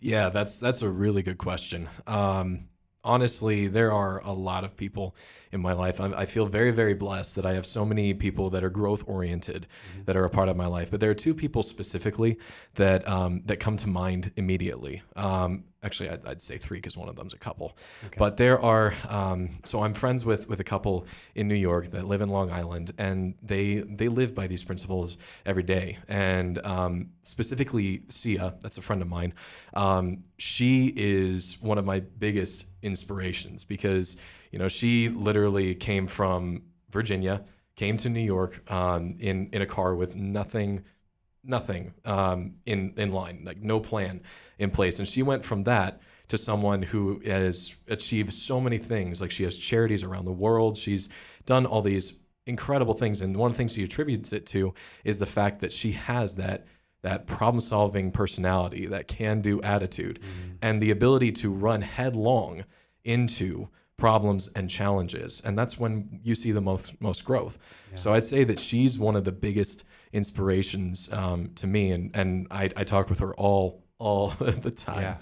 Yeah, 0.00 0.28
that's 0.28 0.58
that's 0.58 0.82
a 0.82 0.90
really 0.90 1.22
good 1.22 1.38
question. 1.38 1.88
Um, 2.06 2.68
honestly, 3.02 3.68
there 3.68 3.92
are 3.92 4.20
a 4.20 4.32
lot 4.32 4.64
of 4.64 4.76
people 4.76 5.16
in 5.52 5.60
my 5.60 5.72
life. 5.72 6.00
I, 6.00 6.12
I 6.12 6.26
feel 6.26 6.46
very, 6.46 6.70
very 6.70 6.92
blessed 6.92 7.36
that 7.36 7.46
I 7.46 7.54
have 7.54 7.64
so 7.64 7.84
many 7.84 8.12
people 8.12 8.50
that 8.50 8.64
are 8.64 8.70
growth 8.70 9.04
oriented 9.06 9.66
that 10.04 10.16
are 10.16 10.24
a 10.24 10.30
part 10.30 10.48
of 10.48 10.56
my 10.56 10.66
life. 10.66 10.90
But 10.90 11.00
there 11.00 11.10
are 11.10 11.14
two 11.14 11.34
people 11.34 11.62
specifically 11.62 12.38
that 12.74 13.06
um, 13.08 13.42
that 13.46 13.58
come 13.58 13.76
to 13.78 13.88
mind 13.88 14.32
immediately. 14.36 15.02
Um, 15.14 15.64
actually, 15.86 16.10
I'd, 16.10 16.26
I'd 16.26 16.42
say 16.42 16.58
three 16.58 16.78
because 16.78 16.96
one 16.96 17.08
of 17.08 17.16
them's 17.16 17.32
a 17.32 17.38
couple. 17.38 17.76
But 18.18 18.36
there 18.36 18.60
are. 18.60 18.92
Um, 19.08 19.60
so 19.64 19.82
I'm 19.82 19.94
friends 19.94 20.26
with 20.26 20.48
with 20.48 20.60
a 20.60 20.64
couple 20.64 21.06
in 21.34 21.48
New 21.48 21.54
York 21.54 21.92
that 21.92 22.06
live 22.06 22.20
in 22.20 22.28
Long 22.28 22.50
Island, 22.50 22.92
and 22.98 23.34
they 23.42 23.76
they 23.76 24.08
live 24.08 24.34
by 24.34 24.46
these 24.48 24.64
principles 24.64 25.16
every 25.46 25.62
day. 25.62 25.98
And 26.08 26.58
um, 26.66 27.10
specifically, 27.22 28.02
Sia, 28.08 28.54
that's 28.60 28.76
a 28.76 28.82
friend 28.82 29.00
of 29.00 29.08
mine. 29.08 29.32
Um, 29.74 30.24
she 30.36 30.92
is 30.96 31.58
one 31.62 31.78
of 31.78 31.84
my 31.84 32.00
biggest 32.00 32.66
inspirations 32.82 33.64
because 33.64 34.20
you 34.50 34.58
know 34.58 34.68
she 34.68 35.08
literally 35.08 35.74
came 35.74 36.08
from 36.08 36.62
Virginia, 36.90 37.44
came 37.76 37.96
to 37.98 38.08
New 38.10 38.20
York 38.20 38.70
um, 38.70 39.16
in 39.20 39.48
in 39.52 39.62
a 39.62 39.66
car 39.66 39.94
with 39.94 40.16
nothing 40.16 40.84
nothing 41.44 41.94
um, 42.04 42.56
in 42.66 42.92
in 42.96 43.12
line, 43.12 43.42
like 43.44 43.62
no 43.62 43.78
plan 43.78 44.20
in 44.58 44.70
place. 44.70 44.98
And 44.98 45.08
she 45.08 45.22
went 45.22 45.44
from 45.44 45.64
that 45.64 46.00
to 46.28 46.38
someone 46.38 46.82
who 46.82 47.20
has 47.24 47.76
achieved 47.88 48.32
so 48.32 48.60
many 48.60 48.78
things. 48.78 49.20
Like 49.20 49.30
she 49.30 49.44
has 49.44 49.58
charities 49.58 50.02
around 50.02 50.24
the 50.24 50.32
world. 50.32 50.76
She's 50.76 51.08
done 51.44 51.66
all 51.66 51.82
these 51.82 52.18
incredible 52.46 52.94
things. 52.94 53.20
And 53.20 53.36
one 53.36 53.50
of 53.50 53.56
the 53.56 53.58
things 53.58 53.74
she 53.74 53.84
attributes 53.84 54.32
it 54.32 54.46
to 54.46 54.74
is 55.04 55.18
the 55.18 55.26
fact 55.26 55.60
that 55.60 55.72
she 55.72 55.92
has 55.92 56.36
that 56.36 56.66
that 57.02 57.26
problem 57.26 57.60
solving 57.60 58.10
personality, 58.10 58.86
that 58.86 59.06
can 59.06 59.40
do 59.40 59.62
attitude, 59.62 60.18
and 60.60 60.82
the 60.82 60.90
ability 60.90 61.30
to 61.30 61.52
run 61.52 61.82
headlong 61.82 62.64
into 63.04 63.68
problems 63.96 64.48
and 64.54 64.68
challenges. 64.68 65.40
And 65.44 65.56
that's 65.56 65.78
when 65.78 66.20
you 66.24 66.34
see 66.34 66.50
the 66.50 66.60
most 66.60 67.00
most 67.00 67.24
growth. 67.24 67.58
So 67.94 68.12
I'd 68.14 68.24
say 68.24 68.42
that 68.44 68.58
she's 68.58 68.98
one 68.98 69.14
of 69.14 69.24
the 69.24 69.32
biggest 69.32 69.84
inspirations 70.12 71.12
um, 71.12 71.50
to 71.56 71.66
me, 71.66 71.92
and 71.92 72.10
and 72.16 72.48
I, 72.50 72.70
I 72.76 72.84
talk 72.84 73.08
with 73.08 73.20
her 73.20 73.34
all 73.34 73.85
all 73.98 74.28
the 74.38 74.70
time. 74.70 75.16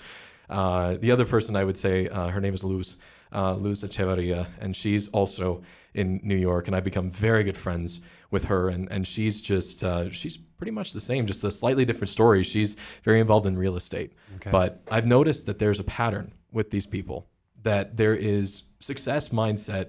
Uh, 0.49 0.97
the 1.01 1.11
other 1.11 1.25
person 1.25 1.57
I 1.57 1.65
would 1.65 1.77
say, 1.79 2.09
uh, 2.09 2.29
her 2.29 2.41
name 2.41 2.55
is 2.55 2.63
Luz, 2.65 2.97
uh, 3.33 3.55
Luz 3.55 3.83
Echeverria, 3.83 4.47
and 4.61 4.77
she's 4.77 5.09
also 5.11 5.63
in 5.95 6.21
New 6.23 6.37
York, 6.37 6.67
and 6.67 6.77
I've 6.77 6.85
become 6.85 7.11
very 7.11 7.45
good 7.45 7.57
friends 7.57 8.01
with 8.31 8.47
her, 8.47 8.69
and 8.69 8.91
and 8.91 9.07
she's 9.07 9.41
just 9.41 9.83
uh, 9.85 10.11
she's 10.11 10.37
pretty 10.37 10.73
much 10.73 10.93
the 10.93 11.01
same, 11.01 11.27
just 11.27 11.45
a 11.45 11.51
slightly 11.51 11.85
different 11.85 12.11
story. 12.11 12.43
She's 12.43 12.77
very 13.05 13.21
involved 13.21 13.47
in 13.47 13.57
real 13.57 13.77
estate, 13.77 14.13
but 14.51 14.83
I've 14.91 15.07
noticed 15.07 15.47
that 15.47 15.59
there's 15.59 15.81
a 15.81 15.85
pattern 15.85 16.33
with 16.53 16.71
these 16.71 16.87
people. 16.87 17.29
that 17.63 17.97
there 17.97 18.15
is 18.15 18.65
success 18.81 19.31
mindset. 19.31 19.87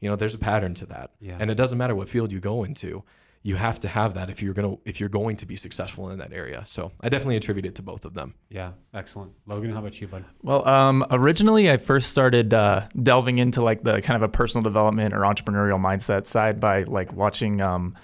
You 0.00 0.08
know, 0.08 0.16
there's 0.16 0.34
a 0.34 0.38
pattern 0.38 0.72
to 0.74 0.86
that, 0.86 1.10
Yeah. 1.20 1.36
and 1.40 1.50
it 1.50 1.56
doesn't 1.56 1.76
matter 1.76 1.94
what 1.94 2.08
field 2.08 2.32
you 2.32 2.40
go 2.40 2.64
into. 2.64 3.02
You 3.48 3.56
have 3.56 3.80
to 3.80 3.88
have 3.88 4.12
that 4.12 4.28
if 4.28 4.42
you're 4.42 4.52
gonna 4.52 4.76
if 4.84 5.00
you're 5.00 5.08
going 5.08 5.36
to 5.36 5.46
be 5.46 5.56
successful 5.56 6.10
in 6.10 6.18
that 6.18 6.34
area. 6.34 6.64
So 6.66 6.92
I 7.00 7.08
definitely 7.08 7.36
attribute 7.36 7.64
it 7.64 7.76
to 7.76 7.82
both 7.82 8.04
of 8.04 8.12
them. 8.12 8.34
Yeah, 8.50 8.72
excellent. 8.92 9.32
Logan, 9.46 9.72
how 9.72 9.78
about 9.78 9.98
you, 9.98 10.06
bud? 10.06 10.26
Well, 10.42 10.68
um, 10.68 11.06
originally 11.10 11.70
I 11.70 11.78
first 11.78 12.10
started 12.10 12.52
uh, 12.52 12.88
delving 13.02 13.38
into 13.38 13.64
like 13.64 13.82
the 13.82 14.02
kind 14.02 14.22
of 14.22 14.22
a 14.22 14.28
personal 14.28 14.62
development 14.62 15.14
or 15.14 15.20
entrepreneurial 15.20 15.80
mindset 15.80 16.26
side 16.26 16.60
by 16.60 16.82
like 16.82 17.14
watching 17.14 17.62
um, 17.62 17.94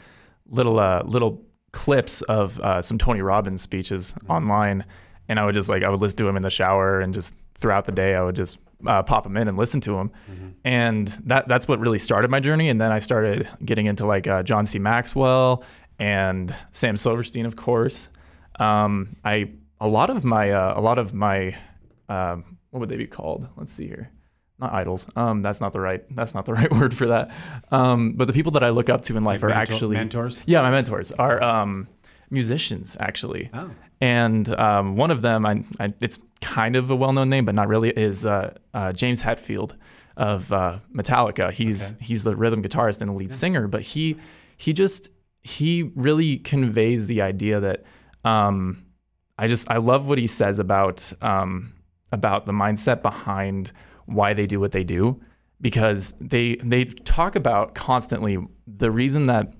little 0.48 0.80
uh, 0.80 1.02
little 1.04 1.44
clips 1.72 2.22
of 2.22 2.58
uh, 2.60 2.80
some 2.80 2.96
Tony 2.96 3.20
Robbins 3.20 3.60
speeches 3.60 4.14
online, 4.30 4.82
and 5.28 5.38
I 5.38 5.44
would 5.44 5.54
just 5.54 5.68
like 5.68 5.82
I 5.82 5.90
would 5.90 6.00
listen 6.00 6.16
to 6.20 6.28
him 6.28 6.36
in 6.36 6.42
the 6.42 6.48
shower 6.48 7.00
and 7.00 7.12
just 7.12 7.34
throughout 7.54 7.84
the 7.84 7.92
day 7.92 8.14
I 8.14 8.22
would 8.22 8.36
just 8.36 8.58
uh, 8.86 9.02
pop 9.02 9.24
them 9.24 9.36
in 9.36 9.48
and 9.48 9.56
listen 9.56 9.80
to 9.82 9.98
him, 9.98 10.10
and 10.64 11.08
that 11.26 11.48
that's 11.48 11.66
what 11.68 11.78
really 11.80 11.98
started 11.98 12.30
my 12.30 12.40
journey. 12.40 12.68
And 12.68 12.80
then 12.80 12.92
I 12.92 12.98
started 12.98 13.48
getting 13.64 13.86
into 13.86 14.06
like 14.06 14.26
uh, 14.26 14.42
John 14.42 14.66
C. 14.66 14.78
Maxwell 14.78 15.64
and 15.98 16.54
Sam 16.72 16.96
Silverstein, 16.96 17.46
of 17.46 17.56
course. 17.56 18.08
Um, 18.58 19.16
I 19.24 19.50
a 19.80 19.88
lot 19.88 20.10
of 20.10 20.24
my 20.24 20.50
uh, 20.50 20.78
a 20.78 20.80
lot 20.80 20.98
of 20.98 21.12
my 21.14 21.56
um, 22.08 22.58
what 22.70 22.80
would 22.80 22.88
they 22.88 22.96
be 22.96 23.06
called? 23.06 23.48
Let's 23.56 23.72
see 23.72 23.86
here. 23.86 24.10
Not 24.58 24.72
idols. 24.72 25.06
Um, 25.16 25.42
that's 25.42 25.60
not 25.60 25.72
the 25.72 25.80
right. 25.80 26.04
That's 26.14 26.34
not 26.34 26.44
the 26.44 26.54
right 26.60 26.70
word 26.72 26.94
for 26.94 27.06
that. 27.08 27.32
Um, 27.72 28.12
but 28.12 28.26
the 28.26 28.32
people 28.32 28.52
that 28.52 28.62
I 28.64 28.70
look 28.70 28.88
up 28.88 29.02
to 29.02 29.16
in 29.16 29.24
life 29.24 29.42
are 29.42 29.48
Mentor- 29.48 29.60
actually 29.74 29.96
mentors? 29.96 30.40
Yeah, 30.46 30.62
my 30.62 30.70
mentors 30.70 31.10
are 31.12 31.42
um, 31.42 31.88
musicians 32.30 32.96
actually. 33.00 33.50
Oh. 33.52 33.70
And 34.00 34.48
um, 34.58 34.96
one 34.96 35.10
of 35.10 35.22
them, 35.22 35.46
I, 35.46 35.62
I, 35.80 35.94
it's 36.00 36.18
kind 36.40 36.76
of 36.76 36.90
a 36.90 36.96
well-known 36.96 37.30
name, 37.30 37.44
but 37.44 37.54
not 37.54 37.68
really, 37.68 37.90
is 37.90 38.26
uh, 38.26 38.54
uh, 38.74 38.92
James 38.92 39.22
Hetfield 39.22 39.74
of 40.16 40.52
uh, 40.52 40.78
Metallica. 40.94 41.52
He's 41.52 41.92
Okay. 41.92 42.04
he's 42.04 42.24
the 42.24 42.36
rhythm 42.36 42.62
guitarist 42.62 43.00
and 43.00 43.08
the 43.08 43.14
lead 43.14 43.32
singer, 43.32 43.66
but 43.68 43.82
he 43.82 44.16
he 44.56 44.72
just 44.72 45.10
he 45.42 45.90
really 45.94 46.38
conveys 46.38 47.06
the 47.06 47.22
idea 47.22 47.60
that 47.60 47.84
um, 48.24 48.84
I 49.38 49.46
just 49.46 49.70
I 49.70 49.78
love 49.78 50.08
what 50.08 50.18
he 50.18 50.26
says 50.26 50.58
about 50.58 51.12
um, 51.22 51.72
about 52.12 52.46
the 52.46 52.52
mindset 52.52 53.02
behind 53.02 53.72
why 54.06 54.34
they 54.34 54.46
do 54.46 54.60
what 54.60 54.72
they 54.72 54.84
do 54.84 55.20
because 55.60 56.14
they 56.20 56.56
they 56.56 56.84
talk 56.84 57.36
about 57.36 57.74
constantly 57.74 58.38
the 58.66 58.90
reason 58.90 59.24
that 59.24 59.52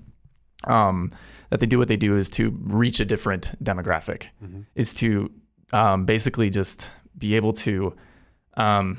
um, 0.69 1.11
that 1.49 1.59
they 1.59 1.65
do 1.65 1.77
what 1.77 1.87
they 1.87 1.97
do 1.97 2.17
is 2.17 2.29
to 2.31 2.51
reach 2.61 2.99
a 2.99 3.05
different 3.05 3.53
demographic, 3.63 4.27
is 4.75 4.93
to 4.95 5.31
um, 5.73 6.05
basically 6.05 6.49
just 6.49 6.89
be 7.17 7.35
able 7.35 7.53
to. 7.53 7.95
Um, 8.55 8.97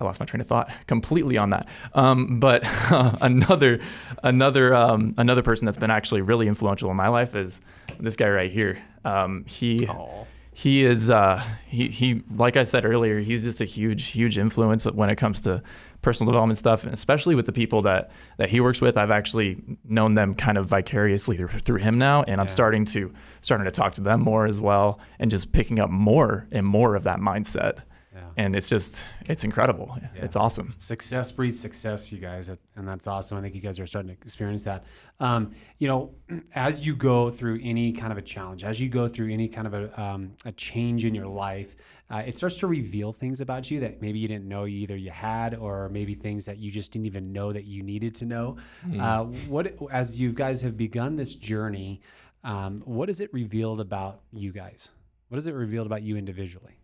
I 0.00 0.04
lost 0.04 0.20
my 0.20 0.26
train 0.26 0.40
of 0.40 0.46
thought 0.46 0.70
completely 0.86 1.36
on 1.36 1.50
that. 1.50 1.68
Um, 1.94 2.40
but 2.40 2.62
another 3.20 3.80
another 4.22 4.74
um, 4.74 5.14
another 5.18 5.42
person 5.42 5.66
that's 5.66 5.76
been 5.78 5.90
actually 5.90 6.22
really 6.22 6.48
influential 6.48 6.90
in 6.90 6.96
my 6.96 7.08
life 7.08 7.34
is 7.34 7.60
this 7.98 8.16
guy 8.16 8.28
right 8.28 8.50
here. 8.50 8.78
Um, 9.04 9.44
he 9.46 9.86
he 10.52 10.84
is 10.84 11.10
uh, 11.10 11.44
he 11.66 11.88
he 11.88 12.22
like 12.36 12.56
I 12.56 12.62
said 12.64 12.84
earlier, 12.84 13.20
he's 13.20 13.44
just 13.44 13.60
a 13.60 13.64
huge 13.64 14.06
huge 14.06 14.38
influence 14.38 14.84
when 14.86 15.10
it 15.10 15.16
comes 15.16 15.40
to 15.42 15.62
personal 16.02 16.32
development 16.32 16.58
stuff, 16.58 16.84
and 16.84 16.92
especially 16.92 17.34
with 17.34 17.46
the 17.46 17.52
people 17.52 17.82
that 17.82 18.10
that 18.38 18.48
he 18.48 18.60
works 18.60 18.80
with. 18.80 18.96
I've 18.96 19.10
actually 19.10 19.62
known 19.84 20.14
them 20.14 20.34
kind 20.34 20.58
of 20.58 20.66
vicariously 20.66 21.36
through, 21.36 21.48
through 21.48 21.78
him 21.78 21.98
now, 21.98 22.22
and 22.22 22.40
I'm 22.40 22.48
starting 22.48 22.84
to 22.86 23.12
starting 23.42 23.64
to 23.64 23.70
talk 23.70 23.94
to 23.94 24.00
them 24.00 24.22
more 24.22 24.46
as 24.46 24.60
well, 24.60 25.00
and 25.18 25.30
just 25.30 25.52
picking 25.52 25.78
up 25.78 25.90
more 25.90 26.46
and 26.52 26.66
more 26.66 26.94
of 26.94 27.04
that 27.04 27.18
mindset. 27.18 27.80
Yeah. 28.14 28.22
And 28.36 28.56
it's 28.56 28.68
just 28.68 29.06
it's 29.28 29.44
incredible. 29.44 29.96
It's 30.14 30.34
awesome. 30.34 30.74
Success 30.78 31.30
breeds 31.30 31.58
success, 31.58 32.10
you 32.10 32.18
guys, 32.18 32.48
and 32.48 32.88
that's 32.88 33.06
awesome. 33.06 33.38
I 33.38 33.40
think 33.40 33.54
you 33.54 33.60
guys 33.60 33.78
are 33.78 33.86
starting 33.86 34.08
to 34.08 34.20
experience 34.20 34.64
that. 34.64 34.84
Um, 35.20 35.52
you 35.78 35.86
know, 35.86 36.14
as 36.54 36.84
you 36.84 36.96
go 36.96 37.30
through 37.30 37.60
any 37.62 37.92
kind 37.92 38.10
of 38.10 38.18
a 38.18 38.22
challenge, 38.22 38.64
as 38.64 38.80
you 38.80 38.88
go 38.88 39.06
through 39.06 39.32
any 39.32 39.46
kind 39.48 39.66
of 39.66 39.74
a, 39.74 40.00
um, 40.00 40.32
a 40.44 40.50
change 40.52 41.04
in 41.04 41.14
your 41.14 41.28
life, 41.28 41.76
uh, 42.10 42.22
it 42.26 42.36
starts 42.36 42.56
to 42.56 42.66
reveal 42.66 43.12
things 43.12 43.40
about 43.40 43.70
you 43.70 43.78
that 43.78 44.02
maybe 44.02 44.18
you 44.18 44.26
didn't 44.26 44.48
know 44.48 44.64
you 44.64 44.78
either 44.78 44.96
you 44.96 45.12
had, 45.12 45.54
or 45.54 45.88
maybe 45.90 46.14
things 46.14 46.44
that 46.44 46.58
you 46.58 46.68
just 46.68 46.90
didn't 46.90 47.06
even 47.06 47.32
know 47.32 47.52
that 47.52 47.64
you 47.64 47.84
needed 47.84 48.14
to 48.16 48.24
know. 48.24 48.56
Uh, 49.00 49.24
what, 49.46 49.72
as 49.92 50.20
you 50.20 50.32
guys 50.32 50.60
have 50.60 50.76
begun 50.76 51.14
this 51.14 51.36
journey, 51.36 52.00
um, 52.42 52.82
what 52.84 53.08
has 53.08 53.20
it 53.20 53.32
revealed 53.32 53.80
about 53.80 54.22
you 54.32 54.52
guys? 54.52 54.88
What 55.28 55.36
has 55.36 55.46
it 55.46 55.54
revealed 55.54 55.86
about 55.86 56.02
you 56.02 56.16
individually? 56.16 56.79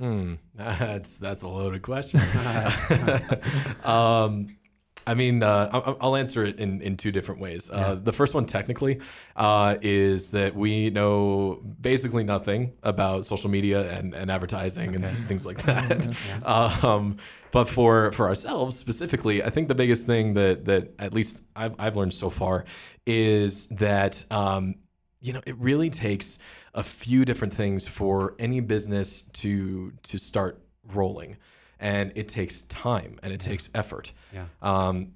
Hmm, 0.00 0.34
that's 0.54 1.18
that's 1.18 1.42
a 1.42 1.48
loaded 1.48 1.82
question. 1.82 2.20
um, 3.84 4.48
I 5.06 5.14
mean, 5.14 5.42
uh, 5.42 5.96
I'll 6.00 6.14
answer 6.14 6.44
it 6.44 6.58
in, 6.58 6.82
in 6.82 6.96
two 6.96 7.10
different 7.10 7.40
ways. 7.40 7.70
Uh, 7.72 7.96
the 7.96 8.12
first 8.12 8.34
one, 8.34 8.44
technically, 8.44 9.00
uh, 9.34 9.76
is 9.80 10.30
that 10.32 10.54
we 10.54 10.90
know 10.90 11.62
basically 11.80 12.22
nothing 12.22 12.74
about 12.82 13.24
social 13.24 13.50
media 13.50 13.90
and, 13.90 14.14
and 14.14 14.30
advertising 14.30 14.94
and 14.94 15.26
things 15.26 15.46
like 15.46 15.62
that. 15.64 16.14
um, 16.44 17.16
but 17.50 17.68
for 17.68 18.12
for 18.12 18.28
ourselves 18.28 18.78
specifically, 18.78 19.42
I 19.42 19.50
think 19.50 19.68
the 19.68 19.74
biggest 19.74 20.06
thing 20.06 20.34
that 20.34 20.66
that 20.66 20.92
at 20.98 21.12
least 21.12 21.42
I've, 21.56 21.74
I've 21.78 21.96
learned 21.96 22.14
so 22.14 22.30
far 22.30 22.64
is 23.06 23.68
that 23.70 24.24
um, 24.30 24.76
you 25.20 25.32
know 25.32 25.40
it 25.46 25.56
really 25.58 25.90
takes 25.90 26.38
a 26.74 26.82
few 26.82 27.24
different 27.24 27.52
things 27.54 27.88
for 27.88 28.34
any 28.38 28.60
business 28.60 29.22
to 29.22 29.92
to 30.04 30.18
start 30.18 30.62
rolling. 30.92 31.36
And 31.78 32.12
it 32.14 32.28
takes 32.28 32.62
time 32.62 33.18
and 33.22 33.32
it 33.32 33.40
takes 33.40 33.70
effort. 33.74 34.12
Yeah. 34.32 34.46
um, 34.62 35.12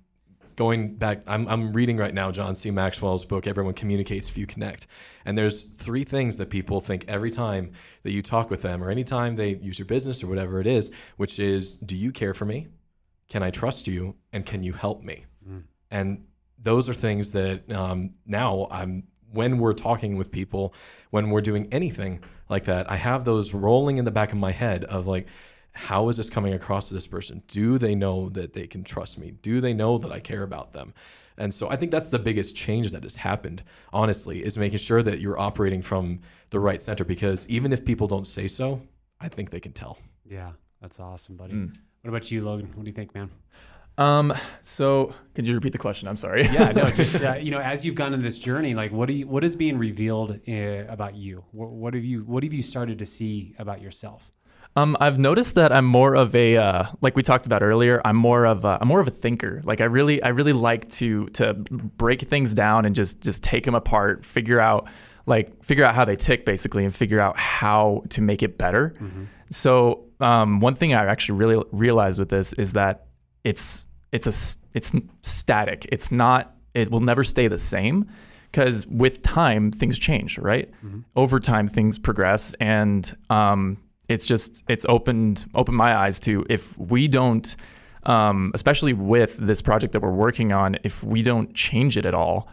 going 0.56 0.94
back 0.94 1.20
I'm, 1.26 1.48
I'm 1.48 1.72
reading 1.72 1.96
right 1.96 2.14
now 2.14 2.30
john 2.30 2.54
c. 2.54 2.70
Maxwell's 2.70 3.24
book 3.24 3.46
everyone 3.48 3.74
communicates 3.74 4.28
few 4.28 4.46
connect. 4.46 4.86
And 5.24 5.36
there's 5.36 5.64
three 5.64 6.04
things 6.04 6.36
that 6.36 6.48
people 6.48 6.80
think 6.80 7.04
every 7.08 7.32
time 7.32 7.72
that 8.04 8.12
you 8.12 8.22
talk 8.22 8.50
with 8.50 8.62
them 8.62 8.82
or 8.82 8.88
anytime 8.88 9.34
they 9.34 9.56
use 9.56 9.80
your 9.80 9.86
business 9.86 10.22
or 10.22 10.28
whatever 10.28 10.60
it 10.60 10.66
is 10.68 10.94
which 11.16 11.38
is 11.40 11.74
do 11.80 11.96
you 11.96 12.12
care 12.12 12.34
for 12.34 12.44
me? 12.44 12.68
Can 13.28 13.42
i 13.42 13.50
trust 13.50 13.86
you? 13.88 14.14
And 14.32 14.46
can 14.46 14.62
you 14.62 14.72
help 14.74 15.02
me? 15.02 15.24
And 15.90 16.26
those 16.62 16.88
are 16.88 16.94
things 16.94 17.32
that 17.32 17.70
um, 17.72 18.12
now 18.24 18.68
i'm 18.70 19.08
when 19.34 19.58
we're 19.58 19.74
talking 19.74 20.16
with 20.16 20.30
people 20.30 20.74
when 21.10 21.30
we're 21.30 21.40
doing 21.40 21.68
anything 21.72 22.22
like 22.48 22.64
that 22.64 22.90
i 22.90 22.96
have 22.96 23.24
those 23.24 23.54
rolling 23.54 23.98
in 23.98 24.04
the 24.04 24.10
back 24.10 24.32
of 24.32 24.38
my 24.38 24.52
head 24.52 24.84
of 24.84 25.06
like 25.06 25.26
how 25.72 26.08
is 26.08 26.16
this 26.16 26.30
coming 26.30 26.54
across 26.54 26.88
to 26.88 26.94
this 26.94 27.06
person 27.06 27.42
do 27.48 27.78
they 27.78 27.94
know 27.94 28.28
that 28.28 28.52
they 28.52 28.66
can 28.66 28.84
trust 28.84 29.18
me 29.18 29.32
do 29.42 29.60
they 29.60 29.74
know 29.74 29.98
that 29.98 30.12
i 30.12 30.20
care 30.20 30.42
about 30.42 30.72
them 30.72 30.94
and 31.36 31.52
so 31.52 31.68
i 31.68 31.76
think 31.76 31.90
that's 31.90 32.10
the 32.10 32.18
biggest 32.18 32.56
change 32.56 32.92
that 32.92 33.02
has 33.02 33.16
happened 33.16 33.62
honestly 33.92 34.44
is 34.44 34.56
making 34.56 34.78
sure 34.78 35.02
that 35.02 35.20
you're 35.20 35.38
operating 35.38 35.82
from 35.82 36.20
the 36.50 36.60
right 36.60 36.80
center 36.80 37.04
because 37.04 37.48
even 37.50 37.72
if 37.72 37.84
people 37.84 38.06
don't 38.06 38.26
say 38.26 38.46
so 38.46 38.80
i 39.20 39.28
think 39.28 39.50
they 39.50 39.60
can 39.60 39.72
tell 39.72 39.98
Yeah, 40.24 40.52
that's 40.80 41.00
awesome, 41.00 41.36
buddy. 41.36 41.54
Mm. 41.54 41.74
What 42.02 42.10
about 42.10 42.30
you, 42.30 42.44
Logan? 42.44 42.70
What 42.74 42.84
do 42.84 42.88
you 42.88 42.94
think, 42.94 43.14
man? 43.14 43.30
Um. 43.96 44.34
So, 44.62 45.14
could 45.34 45.46
you 45.46 45.54
repeat 45.54 45.72
the 45.72 45.78
question? 45.78 46.08
I'm 46.08 46.16
sorry. 46.16 46.44
yeah, 46.44 46.72
no, 46.72 46.90
just 47.02 47.22
uh, 47.22 47.34
you 47.34 47.50
know, 47.50 47.60
as 47.60 47.84
you've 47.84 47.94
gone 47.94 48.12
into 48.12 48.24
this 48.24 48.38
journey, 48.38 48.74
like 48.74 48.92
what 48.92 49.06
do 49.06 49.14
you, 49.14 49.26
what 49.26 49.44
is 49.44 49.56
being 49.56 49.78
revealed 49.78 50.40
uh, 50.48 50.52
about 50.88 51.14
you? 51.14 51.44
What, 51.52 51.70
what 51.70 51.94
have 51.94 52.04
you, 52.04 52.20
what 52.22 52.42
have 52.42 52.52
you 52.52 52.62
started 52.62 52.98
to 52.98 53.06
see 53.06 53.54
about 53.58 53.80
yourself? 53.80 54.32
Um, 54.76 54.96
I've 54.98 55.18
noticed 55.18 55.54
that 55.54 55.70
I'm 55.72 55.84
more 55.84 56.16
of 56.16 56.34
a 56.34 56.56
uh, 56.56 56.84
like 57.00 57.14
we 57.14 57.22
talked 57.22 57.46
about 57.46 57.62
earlier. 57.62 58.00
I'm 58.04 58.16
more 58.16 58.44
of 58.44 58.64
a, 58.64 58.78
I'm 58.80 58.88
more 58.88 58.98
of 58.98 59.06
a 59.06 59.12
thinker. 59.12 59.62
Like 59.64 59.80
I 59.80 59.84
really 59.84 60.20
I 60.22 60.30
really 60.30 60.52
like 60.52 60.88
to 60.92 61.26
to 61.28 61.54
break 61.54 62.22
things 62.22 62.52
down 62.54 62.84
and 62.84 62.94
just 62.94 63.20
just 63.20 63.44
take 63.44 63.64
them 63.64 63.76
apart, 63.76 64.24
figure 64.24 64.58
out 64.58 64.88
like 65.26 65.62
figure 65.62 65.84
out 65.84 65.94
how 65.94 66.04
they 66.04 66.16
tick 66.16 66.44
basically, 66.44 66.84
and 66.84 66.92
figure 66.92 67.20
out 67.20 67.38
how 67.38 68.02
to 68.10 68.20
make 68.20 68.42
it 68.42 68.58
better. 68.58 68.92
So 69.50 70.06
um, 70.18 70.58
one 70.58 70.74
thing 70.74 70.92
I 70.92 71.06
actually 71.06 71.38
really 71.38 71.64
realized 71.70 72.18
with 72.18 72.28
this 72.28 72.52
is 72.54 72.72
that 72.72 73.06
it's 73.44 73.88
it's 74.12 74.26
a 74.26 74.58
it's 74.74 74.92
static. 75.22 75.86
It's 75.92 76.10
not. 76.10 76.54
It 76.74 76.90
will 76.90 77.00
never 77.00 77.22
stay 77.22 77.46
the 77.46 77.58
same 77.58 78.08
because 78.50 78.86
with 78.86 79.22
time 79.22 79.70
things 79.70 79.98
change, 79.98 80.38
right? 80.38 80.70
Over 81.14 81.38
time 81.40 81.68
things 81.68 81.98
progress, 81.98 82.54
and 82.60 83.16
um, 83.30 83.78
it's 84.08 84.26
just 84.26 84.64
it's 84.68 84.86
opened 84.88 85.46
opened 85.54 85.76
my 85.76 85.94
eyes 85.94 86.18
to 86.20 86.44
if 86.48 86.76
we 86.78 87.06
don't, 87.08 87.54
um, 88.04 88.50
especially 88.54 88.92
with 88.92 89.36
this 89.36 89.62
project 89.62 89.92
that 89.92 90.00
we're 90.00 90.10
working 90.10 90.52
on, 90.52 90.76
if 90.82 91.04
we 91.04 91.22
don't 91.22 91.54
change 91.54 91.96
it 91.96 92.06
at 92.06 92.14
all, 92.14 92.48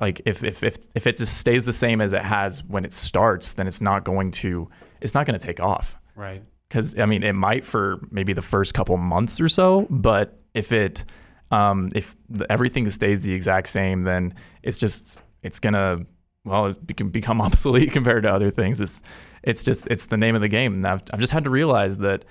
like 0.00 0.20
if 0.24 0.44
if 0.44 0.62
if 0.62 0.76
if 0.94 1.06
it 1.06 1.16
just 1.16 1.38
stays 1.38 1.66
the 1.66 1.72
same 1.72 2.00
as 2.00 2.12
it 2.12 2.22
has 2.22 2.64
when 2.64 2.84
it 2.84 2.92
starts, 2.92 3.54
then 3.54 3.66
it's 3.66 3.80
not 3.80 4.04
going 4.04 4.30
to 4.30 4.68
it's 5.00 5.14
not 5.14 5.26
going 5.26 5.38
to 5.38 5.46
take 5.46 5.60
off 5.60 5.96
Right. 6.16 6.42
Because 6.68 6.98
I 6.98 7.06
mean 7.06 7.22
it 7.22 7.34
might 7.34 7.64
for 7.64 8.00
maybe 8.10 8.32
the 8.32 8.42
first 8.42 8.74
couple 8.74 8.96
months 8.96 9.40
or 9.40 9.48
so, 9.48 9.86
but 9.90 10.38
if 10.54 10.72
it 10.72 11.04
um, 11.50 11.90
if 11.94 12.16
the, 12.28 12.50
everything 12.50 12.90
stays 12.90 13.22
the 13.22 13.32
exact 13.32 13.68
same, 13.68 14.02
then 14.02 14.34
it's 14.62 14.78
just 14.78 15.22
it's 15.42 15.60
gonna 15.60 16.04
well 16.44 16.66
it 16.66 16.96
can 16.96 17.10
become 17.10 17.40
obsolete 17.40 17.92
compared 17.92 18.24
to 18.24 18.32
other 18.32 18.50
things. 18.50 18.80
It's 18.80 19.02
it's 19.42 19.64
just 19.64 19.86
it's 19.88 20.06
the 20.06 20.16
name 20.16 20.34
of 20.34 20.40
the 20.40 20.48
game, 20.48 20.74
and 20.74 20.86
I've 20.86 21.02
I've 21.12 21.20
just 21.20 21.32
had 21.32 21.44
to 21.44 21.50
realize 21.50 21.98
that 21.98 22.24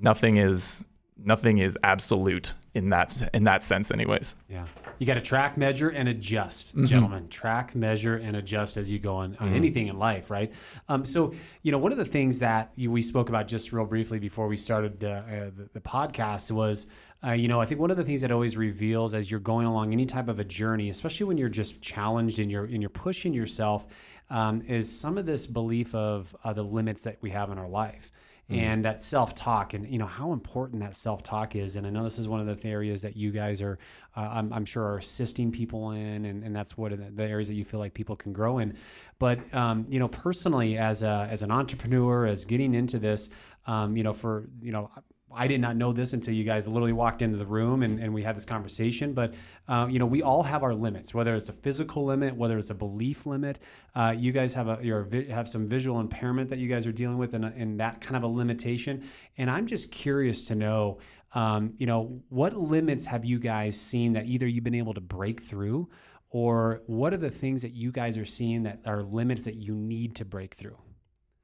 nothing 0.00 0.36
is 0.36 0.82
nothing 1.24 1.58
is 1.58 1.78
absolute 1.84 2.54
in 2.74 2.90
that 2.90 3.28
in 3.34 3.44
that 3.44 3.62
sense, 3.62 3.90
anyways. 3.90 4.36
Yeah. 4.48 4.66
You 4.98 5.06
got 5.06 5.14
to 5.14 5.20
track, 5.20 5.56
measure, 5.56 5.88
and 5.88 6.08
adjust, 6.08 6.76
Mm-hmm. 6.76 6.84
gentlemen. 6.86 7.28
Track, 7.28 7.74
measure, 7.74 8.16
and 8.16 8.36
adjust 8.36 8.76
as 8.76 8.90
you 8.90 8.98
go 9.00 9.16
on, 9.16 9.36
on 9.40 9.52
anything 9.52 9.88
in 9.88 9.98
life, 9.98 10.30
right? 10.30 10.52
Um, 10.88 11.04
so, 11.04 11.34
you 11.62 11.72
know, 11.72 11.78
one 11.78 11.90
of 11.90 11.98
the 11.98 12.04
things 12.04 12.38
that 12.38 12.70
you, 12.76 12.90
we 12.90 13.02
spoke 13.02 13.28
about 13.28 13.48
just 13.48 13.72
real 13.72 13.84
briefly 13.84 14.20
before 14.20 14.46
we 14.46 14.56
started 14.56 15.02
uh, 15.02 15.08
uh, 15.08 15.22
the, 15.56 15.68
the 15.72 15.80
podcast 15.80 16.52
was, 16.52 16.86
uh, 17.24 17.32
you 17.32 17.48
know, 17.48 17.60
I 17.60 17.64
think 17.66 17.80
one 17.80 17.90
of 17.90 17.96
the 17.96 18.04
things 18.04 18.20
that 18.20 18.30
always 18.30 18.56
reveals 18.56 19.14
as 19.14 19.28
you're 19.30 19.40
going 19.40 19.66
along 19.66 19.92
any 19.92 20.06
type 20.06 20.28
of 20.28 20.38
a 20.38 20.44
journey, 20.44 20.88
especially 20.90 21.24
when 21.26 21.36
you're 21.36 21.48
just 21.48 21.80
challenged 21.80 22.38
and 22.38 22.48
you're 22.50 22.64
and 22.66 22.80
you're 22.80 22.90
pushing 22.90 23.32
yourself, 23.34 23.86
um, 24.30 24.62
is 24.68 24.90
some 24.90 25.18
of 25.18 25.26
this 25.26 25.46
belief 25.48 25.94
of 25.96 26.34
uh, 26.44 26.52
the 26.52 26.62
limits 26.62 27.02
that 27.02 27.18
we 27.22 27.30
have 27.30 27.50
in 27.50 27.58
our 27.58 27.68
life 27.68 28.12
and 28.54 28.84
that 28.84 29.02
self-talk 29.02 29.74
and 29.74 29.88
you 29.88 29.98
know 29.98 30.06
how 30.06 30.32
important 30.32 30.80
that 30.80 30.94
self-talk 30.96 31.56
is 31.56 31.76
and 31.76 31.86
i 31.86 31.90
know 31.90 32.04
this 32.04 32.18
is 32.18 32.28
one 32.28 32.46
of 32.46 32.46
the 32.46 32.68
areas 32.68 33.02
that 33.02 33.16
you 33.16 33.30
guys 33.30 33.60
are 33.62 33.78
uh, 34.16 34.20
I'm, 34.20 34.52
I'm 34.52 34.64
sure 34.64 34.84
are 34.84 34.98
assisting 34.98 35.50
people 35.50 35.92
in 35.92 36.26
and, 36.26 36.44
and 36.44 36.54
that's 36.54 36.76
the, 36.98 37.10
the 37.14 37.24
areas 37.24 37.48
that 37.48 37.54
you 37.54 37.64
feel 37.64 37.80
like 37.80 37.94
people 37.94 38.14
can 38.16 38.32
grow 38.32 38.58
in. 38.58 38.76
But 39.18 39.52
um, 39.54 39.86
you 39.88 39.98
know 39.98 40.08
personally 40.08 40.76
as 40.76 41.02
a 41.02 41.28
as 41.30 41.42
an 41.42 41.50
entrepreneur 41.50 42.26
as 42.26 42.44
getting 42.44 42.74
into 42.74 42.98
this 42.98 43.30
um, 43.66 43.96
you 43.96 44.02
know 44.02 44.12
for 44.12 44.48
you 44.60 44.72
know 44.72 44.90
I 45.34 45.46
did 45.46 45.60
not 45.60 45.76
know 45.76 45.92
this 45.92 46.12
until 46.12 46.34
you 46.34 46.44
guys 46.44 46.68
literally 46.68 46.92
walked 46.92 47.22
into 47.22 47.38
the 47.38 47.46
room 47.46 47.82
and, 47.82 47.98
and 47.98 48.12
we 48.12 48.22
had 48.22 48.36
this 48.36 48.44
conversation. 48.44 49.12
But 49.12 49.34
uh, 49.68 49.86
you 49.90 49.98
know, 49.98 50.06
we 50.06 50.22
all 50.22 50.42
have 50.42 50.62
our 50.62 50.74
limits, 50.74 51.14
whether 51.14 51.34
it's 51.34 51.48
a 51.48 51.52
physical 51.52 52.04
limit, 52.04 52.34
whether 52.36 52.58
it's 52.58 52.70
a 52.70 52.74
belief 52.74 53.26
limit. 53.26 53.58
Uh, 53.94 54.14
you 54.16 54.32
guys 54.32 54.54
have 54.54 54.68
a 54.68 54.76
vi- 55.04 55.28
have 55.28 55.48
some 55.48 55.68
visual 55.68 56.00
impairment 56.00 56.50
that 56.50 56.58
you 56.58 56.68
guys 56.68 56.86
are 56.86 56.92
dealing 56.92 57.18
with, 57.18 57.34
and, 57.34 57.44
and 57.44 57.78
that 57.80 58.00
kind 58.00 58.16
of 58.16 58.22
a 58.22 58.26
limitation. 58.26 59.08
And 59.38 59.50
I'm 59.50 59.66
just 59.66 59.90
curious 59.90 60.46
to 60.46 60.54
know, 60.54 60.98
um, 61.34 61.74
you 61.78 61.86
know, 61.86 62.20
what 62.28 62.56
limits 62.56 63.06
have 63.06 63.24
you 63.24 63.38
guys 63.38 63.80
seen 63.80 64.12
that 64.14 64.26
either 64.26 64.46
you've 64.46 64.64
been 64.64 64.74
able 64.74 64.94
to 64.94 65.00
break 65.00 65.42
through, 65.42 65.88
or 66.30 66.82
what 66.86 67.12
are 67.12 67.18
the 67.18 67.30
things 67.30 67.62
that 67.62 67.72
you 67.72 67.92
guys 67.92 68.16
are 68.16 68.24
seeing 68.24 68.62
that 68.62 68.80
are 68.86 69.02
limits 69.02 69.44
that 69.44 69.56
you 69.56 69.74
need 69.74 70.16
to 70.16 70.24
break 70.24 70.54
through? 70.54 70.78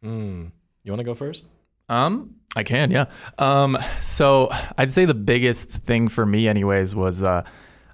Mm. 0.03 0.51
You 0.83 0.93
want 0.93 1.01
to 1.01 1.05
go 1.05 1.15
first? 1.15 1.47
Um, 1.89 2.35
I 2.57 2.63
can, 2.63 2.91
yeah. 2.91 3.07
Um, 3.39 3.79
so 4.01 4.49
I'd 4.77 4.93
say 4.93 5.05
the 5.05 5.15
biggest 5.15 5.71
thing 5.71 6.09
for 6.09 6.25
me, 6.27 6.49
anyways, 6.49 6.95
was 6.95 7.23
uh, 7.23 7.45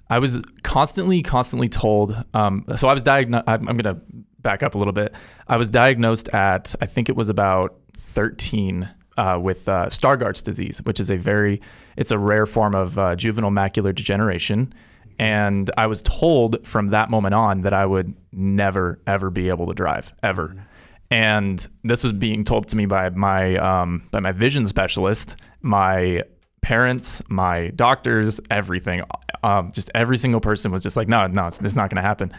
I 0.09 0.19
was 0.19 0.41
constantly, 0.63 1.21
constantly 1.21 1.69
told. 1.69 2.15
Um, 2.33 2.65
so 2.75 2.87
I 2.87 2.93
was 2.93 3.03
diagnosed. 3.03 3.45
I'm, 3.47 3.67
I'm 3.67 3.77
gonna 3.77 3.99
back 4.39 4.63
up 4.63 4.75
a 4.75 4.77
little 4.77 4.93
bit. 4.93 5.13
I 5.47 5.57
was 5.57 5.69
diagnosed 5.69 6.29
at 6.29 6.75
I 6.81 6.85
think 6.85 7.09
it 7.09 7.15
was 7.15 7.29
about 7.29 7.75
13 7.97 8.89
uh, 9.17 9.39
with 9.41 9.67
uh, 9.67 9.87
Stargardt's 9.87 10.41
disease, 10.41 10.81
which 10.83 10.99
is 10.99 11.09
a 11.09 11.17
very, 11.17 11.61
it's 11.97 12.11
a 12.11 12.17
rare 12.17 12.45
form 12.45 12.75
of 12.75 12.97
uh, 12.99 13.15
juvenile 13.15 13.51
macular 13.51 13.93
degeneration. 13.95 14.73
And 15.17 15.71
I 15.77 15.87
was 15.87 16.01
told 16.01 16.65
from 16.67 16.87
that 16.87 17.09
moment 17.09 17.33
on 17.33 17.61
that 17.61 17.73
I 17.73 17.85
would 17.85 18.13
never, 18.33 18.99
ever 19.07 19.29
be 19.29 19.47
able 19.49 19.67
to 19.67 19.73
drive, 19.73 20.13
ever 20.21 20.55
and 21.11 21.67
this 21.83 22.03
was 22.03 22.13
being 22.13 22.43
told 22.43 22.67
to 22.69 22.75
me 22.75 22.85
by 22.85 23.09
my 23.09 23.57
um, 23.57 24.07
by 24.11 24.19
my 24.19 24.31
vision 24.31 24.65
specialist, 24.65 25.35
my 25.61 26.23
parents, 26.61 27.21
my 27.29 27.67
doctors, 27.75 28.39
everything. 28.49 29.03
Um, 29.43 29.71
just 29.71 29.91
every 29.93 30.17
single 30.17 30.41
person 30.41 30.71
was 30.71 30.81
just 30.81 30.97
like, 30.97 31.07
no, 31.07 31.27
no, 31.27 31.45
it's, 31.45 31.61
it's 31.61 31.75
not 31.75 31.91
going 31.91 32.01
to 32.01 32.07
happen. 32.07 32.33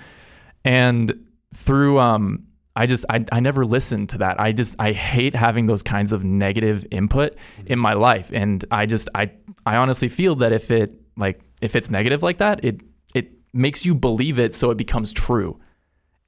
And 0.64 1.26
through, 1.54 2.00
um, 2.00 2.44
I 2.74 2.86
just 2.86 3.04
I, 3.08 3.24
I 3.30 3.38
never 3.38 3.64
listened 3.64 4.08
to 4.10 4.18
that. 4.18 4.40
I 4.40 4.50
just 4.52 4.74
I 4.80 4.92
hate 4.92 5.34
having 5.34 5.68
those 5.68 5.82
kinds 5.82 6.12
of 6.12 6.24
negative 6.24 6.84
input 6.90 7.36
in 7.66 7.78
my 7.78 7.94
life, 7.94 8.30
and 8.34 8.64
I 8.70 8.84
just 8.86 9.08
I 9.14 9.30
I 9.64 9.76
honestly 9.76 10.08
feel 10.08 10.34
that 10.36 10.52
if 10.52 10.70
it 10.70 10.92
like 11.16 11.40
if 11.62 11.74
it's 11.76 11.88
negative 11.88 12.22
like 12.22 12.38
that, 12.38 12.64
it 12.64 12.80
it 13.14 13.30
makes 13.54 13.86
you 13.86 13.94
believe 13.94 14.38
it, 14.38 14.54
so 14.54 14.70
it 14.70 14.76
becomes 14.76 15.12
true, 15.12 15.58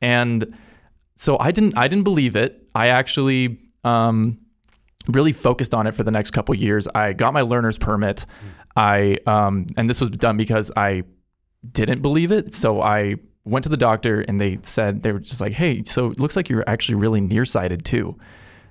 and 0.01 0.57
so 1.19 1.37
I 1.39 1.51
didn't 1.51 1.77
I 1.77 1.89
didn't 1.89 2.05
believe 2.05 2.37
it. 2.37 2.67
I 2.75 2.89
actually 2.89 3.59
um, 3.85 4.39
really 5.09 5.33
focused 5.33 5.75
on 5.75 5.87
it 5.87 5.93
for 5.93 6.05
the 6.05 6.13
next 6.13 6.31
couple 6.31 6.55
years. 6.55 6.87
I 6.95 7.13
got 7.13 7.35
my 7.35 7.43
learner's 7.43 7.77
permit. 7.77 8.25
I 8.77 9.17
um, 9.27 9.67
and 9.77 9.91
this 9.91 10.01
was 10.01 10.11
done 10.11 10.37
because 10.37 10.71
I 10.77 11.03
didn't 11.73 12.03
believe 12.03 12.31
it. 12.31 12.55
So 12.55 12.81
I 12.81 13.17
went 13.45 13.65
to 13.65 13.69
the 13.69 13.77
doctor 13.77 14.21
and 14.21 14.41
they 14.41 14.61
said 14.63 15.03
they 15.03 15.13
were 15.13 15.19
just 15.19 15.41
like, 15.41 15.53
"Hey, 15.53 15.83
so 15.85 16.07
it 16.11 16.21
looks 16.21 16.37
like 16.37 16.49
you're 16.49 16.65
actually 16.69 16.95
really 16.95 17.21
nearsighted 17.21 17.85
too." 17.85 18.17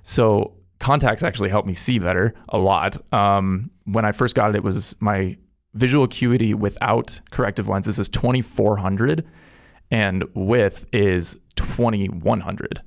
So 0.02 0.54
contacts 0.78 1.22
actually 1.22 1.50
helped 1.50 1.68
me 1.68 1.74
see 1.74 1.98
better 1.98 2.34
a 2.48 2.56
lot. 2.56 2.96
Um, 3.12 3.70
when 3.84 4.06
I 4.06 4.12
first 4.12 4.34
got 4.34 4.50
it, 4.50 4.56
it 4.56 4.64
was 4.64 4.96
my 5.00 5.36
visual 5.74 6.04
acuity 6.04 6.54
without 6.54 7.20
corrective 7.30 7.68
lenses 7.68 7.98
is 7.98 8.08
2400 8.08 9.26
and 9.90 10.24
width 10.34 10.86
is 10.92 11.36
2100 11.58 12.82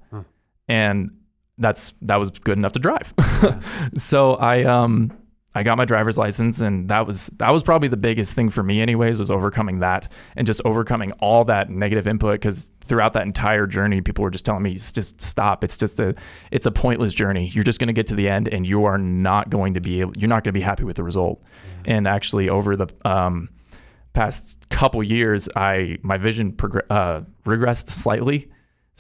and 0.68 1.12
that's 1.58 1.94
that 2.02 2.16
was 2.18 2.30
good 2.32 2.58
enough 2.58 2.72
to 2.74 2.80
drive. 2.80 3.14
So 3.98 4.36
i 4.36 4.64
um 4.64 5.12
i 5.54 5.64
got 5.64 5.78
my 5.78 5.84
driver's 5.86 6.18
license 6.18 6.62
and 6.62 6.88
that 6.90 7.06
was 7.06 7.28
that 7.40 7.52
was 7.52 7.62
probably 7.62 7.90
the 7.90 7.98
biggest 7.98 8.34
thing 8.36 8.50
for 8.50 8.64
me 8.64 8.82
anyways 8.82 9.20
was 9.20 9.30
overcoming 9.30 9.80
that 9.80 10.08
and 10.38 10.48
just 10.48 10.62
overcoming 10.64 11.12
all 11.20 11.44
that 11.44 11.70
negative 11.70 12.08
input 12.08 12.36
because 12.36 12.72
throughout 12.88 13.12
that 13.14 13.24
entire 13.24 13.68
journey 13.68 14.00
people 14.02 14.24
were 14.24 14.32
just 14.32 14.46
telling 14.46 14.64
me 14.64 14.72
just 14.76 15.20
stop. 15.20 15.64
It's 15.66 15.78
just 15.78 16.00
a 16.00 16.16
it's 16.52 16.66
a 16.66 16.72
pointless 16.72 17.14
journey. 17.14 17.48
You're 17.54 17.66
just 17.66 17.80
going 17.80 17.88
to 17.94 17.94
get 18.02 18.08
to 18.08 18.16
the 18.16 18.30
end 18.30 18.48
and 18.48 18.66
you 18.66 18.86
are 18.86 18.98
not 18.98 19.50
going 19.50 19.74
to 19.74 19.82
be 19.82 20.00
able 20.02 20.14
you're 20.18 20.30
not 20.30 20.44
going 20.44 20.54
to 20.54 20.60
be 20.60 20.66
happy 20.72 20.86
with 20.86 20.96
the 20.96 21.04
result. 21.04 21.44
And 21.86 22.08
actually 22.08 22.48
over 22.50 22.76
the 22.78 22.88
um 23.04 23.50
past 24.14 24.70
couple 24.70 25.04
years, 25.04 25.50
I 25.56 25.98
my 26.02 26.18
vision 26.18 26.54
progr- 26.54 26.88
uh, 26.90 27.22
regressed 27.46 27.90
slightly, 27.90 28.50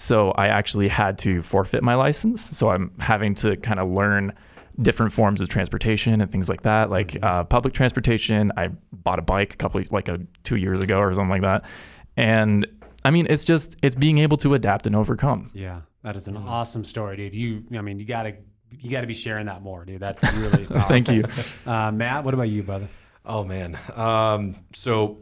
so 0.01 0.31
I 0.31 0.47
actually 0.47 0.87
had 0.87 1.19
to 1.19 1.43
forfeit 1.43 1.83
my 1.83 1.93
license. 1.93 2.41
So 2.41 2.69
I'm 2.69 2.91
having 2.99 3.35
to 3.35 3.55
kind 3.57 3.79
of 3.79 3.87
learn 3.87 4.33
different 4.81 5.13
forms 5.13 5.41
of 5.41 5.47
transportation 5.47 6.21
and 6.21 6.31
things 6.31 6.49
like 6.49 6.63
that, 6.63 6.89
like 6.89 7.21
uh, 7.21 7.43
public 7.43 7.75
transportation. 7.75 8.51
I 8.57 8.69
bought 8.91 9.19
a 9.19 9.21
bike 9.21 9.53
a 9.53 9.57
couple 9.57 9.83
like 9.91 10.07
a 10.07 10.19
two 10.43 10.55
years 10.55 10.81
ago 10.81 10.97
or 10.99 11.13
something 11.13 11.29
like 11.29 11.43
that, 11.43 11.65
and 12.17 12.65
I 13.05 13.11
mean 13.11 13.27
it's 13.29 13.45
just 13.45 13.77
it's 13.83 13.95
being 13.95 14.17
able 14.17 14.37
to 14.37 14.55
adapt 14.55 14.87
and 14.87 14.95
overcome. 14.95 15.51
Yeah, 15.53 15.81
that 16.01 16.15
is 16.15 16.27
an 16.27 16.35
awesome 16.35 16.83
story, 16.83 17.17
dude. 17.17 17.35
You, 17.35 17.63
I 17.77 17.81
mean, 17.81 17.99
you 17.99 18.05
gotta, 18.05 18.37
you 18.71 18.89
gotta 18.89 19.07
be 19.07 19.13
sharing 19.13 19.45
that 19.45 19.61
more, 19.61 19.85
dude. 19.85 20.01
That's 20.01 20.33
really. 20.33 20.65
Thank 20.87 21.09
you. 21.09 21.25
uh, 21.71 21.91
Matt. 21.91 22.23
What 22.23 22.33
about 22.33 22.49
you, 22.49 22.63
brother? 22.63 22.89
Oh 23.23 23.43
man. 23.43 23.77
Um, 23.93 24.55
so 24.73 25.19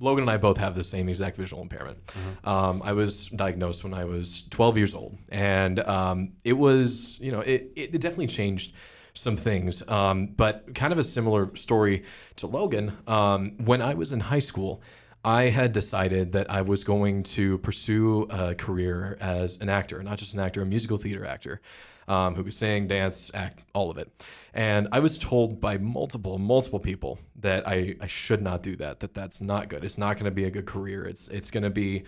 Logan 0.00 0.22
and 0.22 0.30
I 0.30 0.38
both 0.38 0.56
have 0.56 0.74
the 0.74 0.82
same 0.82 1.08
exact 1.08 1.36
visual 1.36 1.62
impairment. 1.62 1.98
Um, 2.44 2.82
I 2.82 2.92
was 2.92 3.28
diagnosed 3.28 3.84
when 3.84 3.94
I 3.94 4.06
was 4.06 4.46
12 4.50 4.76
years 4.78 4.94
old, 4.94 5.18
and 5.28 5.78
um, 5.80 6.32
it 6.42 6.54
was, 6.54 7.18
you 7.20 7.30
know, 7.30 7.40
it, 7.40 7.70
it 7.76 7.92
definitely 7.92 8.26
changed 8.26 8.74
some 9.12 9.36
things. 9.36 9.86
Um, 9.88 10.28
but 10.28 10.74
kind 10.74 10.92
of 10.92 10.98
a 10.98 11.04
similar 11.04 11.54
story 11.54 12.04
to 12.36 12.46
Logan. 12.46 12.96
Um, 13.06 13.56
when 13.64 13.82
I 13.82 13.94
was 13.94 14.12
in 14.12 14.20
high 14.20 14.38
school, 14.38 14.80
I 15.22 15.44
had 15.44 15.72
decided 15.72 16.32
that 16.32 16.50
I 16.50 16.62
was 16.62 16.82
going 16.82 17.22
to 17.24 17.58
pursue 17.58 18.22
a 18.30 18.54
career 18.54 19.18
as 19.20 19.60
an 19.60 19.68
actor, 19.68 20.02
not 20.02 20.18
just 20.18 20.32
an 20.32 20.40
actor, 20.40 20.62
a 20.62 20.66
musical 20.66 20.96
theater 20.96 21.26
actor 21.26 21.60
um, 22.08 22.34
who 22.34 22.44
could 22.44 22.54
sing, 22.54 22.88
dance, 22.88 23.30
act, 23.34 23.62
all 23.74 23.90
of 23.90 23.98
it. 23.98 24.10
And 24.52 24.88
I 24.92 24.98
was 25.00 25.18
told 25.18 25.60
by 25.60 25.78
multiple, 25.78 26.38
multiple 26.38 26.80
people 26.80 27.18
that 27.36 27.66
I, 27.68 27.96
I 28.00 28.06
should 28.06 28.42
not 28.42 28.62
do 28.62 28.76
that. 28.76 29.00
That 29.00 29.14
that's 29.14 29.40
not 29.40 29.68
good. 29.68 29.84
It's 29.84 29.98
not 29.98 30.14
going 30.14 30.24
to 30.24 30.30
be 30.30 30.44
a 30.44 30.50
good 30.50 30.66
career. 30.66 31.04
It's 31.04 31.28
it's 31.28 31.50
going 31.50 31.62
to 31.62 31.70
be 31.70 32.04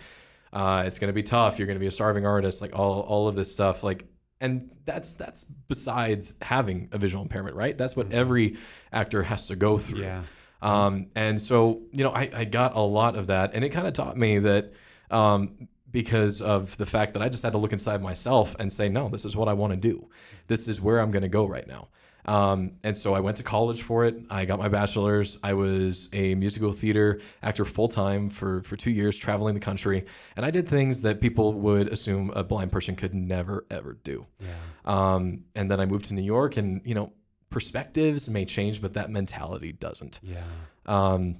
uh, 0.52 0.83
it's 0.87 0.98
going 0.98 1.09
to 1.09 1.14
be 1.14 1.22
tough. 1.22 1.59
You're 1.59 1.66
going 1.66 1.78
to 1.78 1.81
be 1.81 1.87
a 1.87 1.92
starving 1.92 2.26
artist. 2.26 2.61
Like 2.61 2.76
all 2.76 3.00
all 3.00 3.28
of 3.28 3.37
this 3.37 3.52
stuff. 3.52 3.83
Like 3.83 4.07
and 4.40 4.70
that's 4.85 5.14
that's 5.14 5.44
besides 5.44 6.35
having 6.42 6.88
a 6.90 6.98
visual 6.98 7.22
impairment, 7.22 7.55
right? 7.55 7.78
That's 7.78 7.96
what 7.96 8.12
every 8.12 8.59
actor 8.92 9.22
has 9.22 9.46
to 9.46 9.57
go 9.57 9.78
through. 9.78 10.00
Yeah. 10.00 10.22
Um, 10.61 11.07
and 11.14 11.40
so, 11.40 11.83
you 11.92 12.05
know, 12.05 12.11
I, 12.11 12.31
I 12.35 12.44
got 12.44 12.76
a 12.76 12.81
lot 12.81 13.16
of 13.16 13.28
that, 13.28 13.55
and 13.55 13.64
it 13.64 13.70
kind 13.70 13.87
of 13.87 13.94
taught 13.94 14.16
me 14.16 14.38
that 14.40 14.72
um, 15.11 15.68
because 15.92 16.42
of 16.42 16.76
the 16.78 16.87
fact 16.87 17.12
that 17.14 17.22
I 17.22 17.28
just 17.28 17.42
had 17.42 17.52
to 17.52 17.59
look 17.59 17.72
inside 17.72 18.02
myself 18.02 18.57
and 18.59 18.72
say, 18.72 18.88
no, 18.88 19.09
this 19.09 19.24
is 19.24 19.37
what 19.37 19.48
I 19.48 19.52
want 19.52 19.72
to 19.72 19.76
do. 19.76 20.09
This 20.48 20.66
is 20.66 20.81
where 20.81 20.98
I'm 20.98 21.11
going 21.11 21.22
to 21.22 21.28
go 21.28 21.46
right 21.46 21.66
now. 21.66 21.88
Um, 22.24 22.74
and 22.85 22.96
so 22.96 23.14
I 23.14 23.20
went 23.20 23.37
to 23.38 23.42
college 23.42 23.83
for 23.83 24.05
it. 24.05 24.16
I 24.31 24.44
got 24.44 24.59
my 24.59 24.68
bachelor's. 24.68 25.40
I 25.42 25.55
was 25.55 26.09
a 26.12 26.37
musical 26.37 26.72
theater 26.72 27.20
actor 27.42 27.64
full 27.64 27.88
time 27.88 28.31
for, 28.31 28.62
for 28.62 28.76
two 28.76 28.92
years, 28.92 29.16
traveling 29.16 29.55
the 29.55 29.61
country. 29.61 30.07
And 30.37 30.46
I 30.46 30.50
did 30.50 30.68
things 30.68 31.02
that 31.02 31.20
people 31.20 31.52
would 31.52 31.88
assume 31.88 32.31
a 32.31 32.44
blind 32.44 32.70
person 32.70 32.94
could 32.94 33.12
never, 33.12 33.66
ever 33.70 33.98
do. 34.05 34.26
Yeah. 34.38 34.55
Um, 34.85 35.44
and 35.57 35.68
then 35.70 35.81
I 35.81 35.87
moved 35.87 36.07
to 36.07 36.14
New 36.14 36.22
York, 36.22 36.57
and, 36.57 36.81
you 36.85 36.94
know, 36.94 37.12
perspectives 37.50 38.31
may 38.31 38.44
change, 38.44 38.81
but 38.81 38.92
that 38.92 39.11
mentality 39.11 39.72
doesn't. 39.72 40.20
Yeah. 40.22 40.44
Um, 40.87 41.38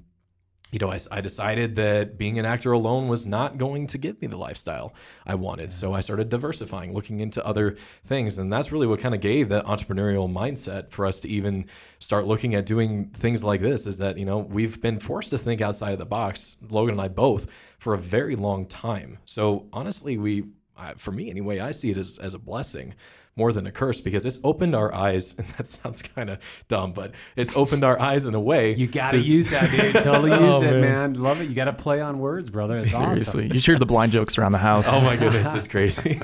you 0.73 0.79
know, 0.79 0.89
I, 0.91 0.97
I 1.11 1.21
decided 1.21 1.75
that 1.75 2.17
being 2.17 2.39
an 2.39 2.45
actor 2.45 2.71
alone 2.71 3.07
was 3.07 3.27
not 3.27 3.59
going 3.59 3.85
to 3.87 3.99
give 3.99 4.19
me 4.19 4.27
the 4.27 4.37
lifestyle 4.37 4.95
I 5.23 5.35
wanted. 5.35 5.71
So 5.71 5.93
I 5.93 6.01
started 6.01 6.29
diversifying, 6.29 6.93
looking 6.95 7.19
into 7.19 7.45
other 7.45 7.77
things. 8.03 8.39
And 8.39 8.51
that's 8.51 8.71
really 8.71 8.87
what 8.87 8.99
kind 8.99 9.13
of 9.13 9.21
gave 9.21 9.49
that 9.49 9.65
entrepreneurial 9.65 10.27
mindset 10.27 10.89
for 10.89 11.05
us 11.05 11.19
to 11.21 11.29
even 11.29 11.67
start 11.99 12.25
looking 12.25 12.55
at 12.55 12.65
doing 12.65 13.09
things 13.09 13.43
like 13.43 13.61
this 13.61 13.85
is 13.85 13.99
that, 13.99 14.17
you 14.17 14.25
know, 14.25 14.39
we've 14.39 14.81
been 14.81 14.99
forced 14.99 15.29
to 15.29 15.37
think 15.37 15.61
outside 15.61 15.93
of 15.93 15.99
the 15.99 16.05
box, 16.05 16.57
Logan 16.67 16.93
and 16.93 17.01
I 17.01 17.07
both, 17.07 17.45
for 17.77 17.93
a 17.93 17.99
very 17.99 18.35
long 18.35 18.65
time. 18.65 19.19
So 19.25 19.67
honestly, 19.71 20.17
we, 20.17 20.45
I- 20.75 20.95
for 20.95 21.11
me 21.11 21.29
anyway, 21.29 21.59
I 21.59 21.69
see 21.69 21.91
it 21.91 21.97
as, 21.97 22.17
as 22.17 22.33
a 22.33 22.39
blessing 22.39 22.95
more 23.35 23.51
than 23.51 23.65
a 23.65 23.71
curse 23.71 23.99
because 23.99 24.25
it's 24.25 24.39
opened 24.43 24.75
our 24.75 24.93
eyes. 24.93 25.35
And 25.43 25.47
that 25.57 25.67
sounds 25.67 26.01
kind 26.01 26.29
of 26.29 26.39
dumb, 26.67 26.93
but 26.93 27.11
it's 27.35 27.55
opened 27.55 27.83
our 27.83 27.99
eyes 27.99 28.25
in 28.25 28.33
a 28.35 28.39
way. 28.39 28.75
You 28.75 28.87
got 28.87 29.11
to 29.11 29.19
to- 29.19 29.25
use 29.25 29.49
that, 29.49 29.71
dude. 29.71 29.93
Totally 30.03 30.31
use 30.31 30.39
Oh, 30.41 30.61
it, 30.61 30.71
man. 30.71 30.81
man. 30.81 31.13
Love 31.15 31.41
it. 31.41 31.49
You 31.49 31.55
got 31.55 31.65
to 31.65 31.73
play 31.73 31.99
on 32.01 32.19
words, 32.19 32.49
brother. 32.49 32.73
It's 32.73 32.91
Seriously, 32.91 33.45
awesome. 33.45 33.53
you 33.55 33.59
shared 33.59 33.79
the 33.79 33.85
blind 33.85 34.11
jokes 34.11 34.37
around 34.37 34.51
the 34.51 34.57
house. 34.59 34.93
Oh 34.93 35.01
my 35.01 35.15
goodness, 35.17 35.51
this 35.53 35.63
is 35.63 35.67
crazy. 35.69 36.19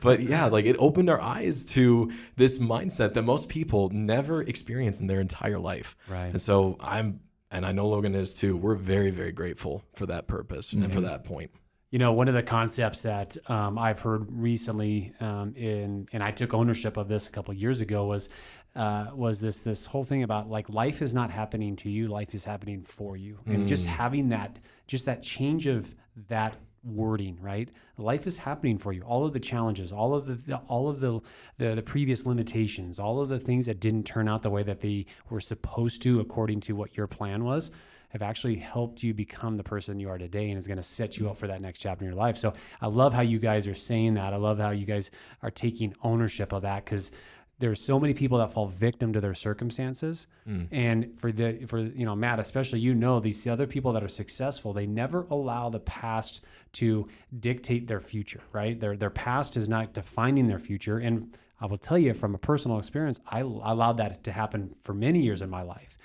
but 0.00 0.20
yeah, 0.22 0.46
like 0.46 0.64
it 0.64 0.76
opened 0.78 1.08
our 1.10 1.20
eyes 1.20 1.64
to 1.66 2.10
this 2.36 2.58
mindset 2.58 3.14
that 3.14 3.22
most 3.22 3.48
people 3.48 3.88
never 3.90 4.42
experience 4.42 5.00
in 5.00 5.06
their 5.06 5.20
entire 5.20 5.58
life. 5.58 5.96
Right. 6.08 6.26
And 6.28 6.40
so 6.40 6.76
I'm, 6.80 7.20
and 7.50 7.64
I 7.66 7.72
know 7.72 7.88
Logan 7.88 8.14
is 8.14 8.34
too. 8.34 8.56
We're 8.56 8.74
very, 8.76 9.10
very 9.10 9.32
grateful 9.32 9.84
for 9.94 10.06
that 10.06 10.26
purpose 10.26 10.72
and 10.72 10.82
Mm-hmm. 10.82 10.92
for 10.92 11.00
that 11.02 11.24
point. 11.24 11.50
You 11.90 11.98
know, 11.98 12.12
one 12.12 12.28
of 12.28 12.34
the 12.34 12.42
concepts 12.42 13.02
that 13.02 13.36
um, 13.50 13.76
I've 13.76 13.98
heard 13.98 14.26
recently, 14.30 15.12
um, 15.18 15.54
in 15.56 16.08
and 16.12 16.22
I 16.22 16.30
took 16.30 16.54
ownership 16.54 16.96
of 16.96 17.08
this 17.08 17.26
a 17.26 17.30
couple 17.32 17.50
of 17.50 17.58
years 17.58 17.80
ago, 17.80 18.06
was 18.06 18.28
uh, 18.76 19.06
was 19.12 19.40
this 19.40 19.62
this 19.62 19.86
whole 19.86 20.04
thing 20.04 20.22
about 20.22 20.48
like 20.48 20.68
life 20.68 21.02
is 21.02 21.14
not 21.14 21.32
happening 21.32 21.74
to 21.76 21.90
you, 21.90 22.06
life 22.06 22.32
is 22.32 22.44
happening 22.44 22.84
for 22.84 23.16
you, 23.16 23.40
and 23.46 23.66
just 23.66 23.86
having 23.86 24.28
that 24.28 24.60
just 24.86 25.06
that 25.06 25.22
change 25.24 25.66
of 25.66 25.92
that 26.28 26.54
wording, 26.84 27.38
right? 27.42 27.68
Life 27.98 28.26
is 28.26 28.38
happening 28.38 28.78
for 28.78 28.92
you. 28.92 29.02
All 29.02 29.26
of 29.26 29.32
the 29.32 29.40
challenges, 29.40 29.92
all 29.92 30.14
of 30.14 30.26
the, 30.26 30.34
the 30.34 30.56
all 30.68 30.88
of 30.88 31.00
the, 31.00 31.20
the 31.58 31.74
the 31.74 31.82
previous 31.82 32.24
limitations, 32.24 33.00
all 33.00 33.20
of 33.20 33.28
the 33.28 33.40
things 33.40 33.66
that 33.66 33.80
didn't 33.80 34.04
turn 34.04 34.28
out 34.28 34.44
the 34.44 34.50
way 34.50 34.62
that 34.62 34.80
they 34.80 35.06
were 35.28 35.40
supposed 35.40 36.02
to 36.02 36.20
according 36.20 36.60
to 36.60 36.74
what 36.74 36.96
your 36.96 37.08
plan 37.08 37.42
was 37.42 37.72
have 38.10 38.22
actually 38.22 38.56
helped 38.56 39.02
you 39.02 39.14
become 39.14 39.56
the 39.56 39.62
person 39.62 39.98
you 39.98 40.08
are 40.08 40.18
today 40.18 40.50
and 40.50 40.58
is 40.58 40.66
going 40.66 40.76
to 40.76 40.82
set 40.82 41.16
you 41.16 41.26
up 41.26 41.32
mm-hmm. 41.32 41.40
for 41.40 41.46
that 41.48 41.60
next 41.60 41.80
chapter 41.80 42.04
in 42.04 42.10
your 42.10 42.18
life. 42.18 42.36
So 42.36 42.52
I 42.80 42.86
love 42.88 43.12
how 43.12 43.22
you 43.22 43.38
guys 43.38 43.66
are 43.66 43.74
saying 43.74 44.14
that. 44.14 44.32
I 44.32 44.36
love 44.36 44.58
how 44.58 44.70
you 44.70 44.86
guys 44.86 45.10
are 45.42 45.50
taking 45.50 45.94
ownership 46.02 46.52
of 46.52 46.62
that 46.62 46.84
because 46.84 47.12
there's 47.58 47.80
so 47.80 48.00
many 48.00 48.14
people 48.14 48.38
that 48.38 48.52
fall 48.52 48.68
victim 48.68 49.12
to 49.12 49.20
their 49.20 49.34
circumstances. 49.34 50.26
Mm. 50.48 50.68
And 50.70 51.20
for 51.20 51.30
the 51.30 51.66
for 51.66 51.78
you 51.78 52.06
know 52.06 52.16
Matt, 52.16 52.40
especially 52.40 52.80
you 52.80 52.94
know 52.94 53.20
these 53.20 53.46
other 53.46 53.66
people 53.66 53.92
that 53.92 54.02
are 54.02 54.08
successful, 54.08 54.72
they 54.72 54.86
never 54.86 55.26
allow 55.30 55.68
the 55.68 55.80
past 55.80 56.42
to 56.72 57.06
dictate 57.38 57.86
their 57.86 58.00
future, 58.00 58.40
right? 58.52 58.80
Their 58.80 58.96
their 58.96 59.10
past 59.10 59.56
is 59.56 59.68
not 59.68 59.92
defining 59.92 60.48
their 60.48 60.58
future 60.58 60.98
and 60.98 61.36
I 61.60 61.66
will 61.66 61.78
tell 61.78 61.98
you 61.98 62.14
from 62.14 62.34
a 62.34 62.38
personal 62.38 62.78
experience, 62.78 63.20
I 63.26 63.40
allowed 63.40 63.98
that 63.98 64.24
to 64.24 64.32
happen 64.32 64.74
for 64.82 64.94
many 64.94 65.20
years 65.20 65.42
in 65.42 65.50
my 65.50 65.62
life. 65.62 65.96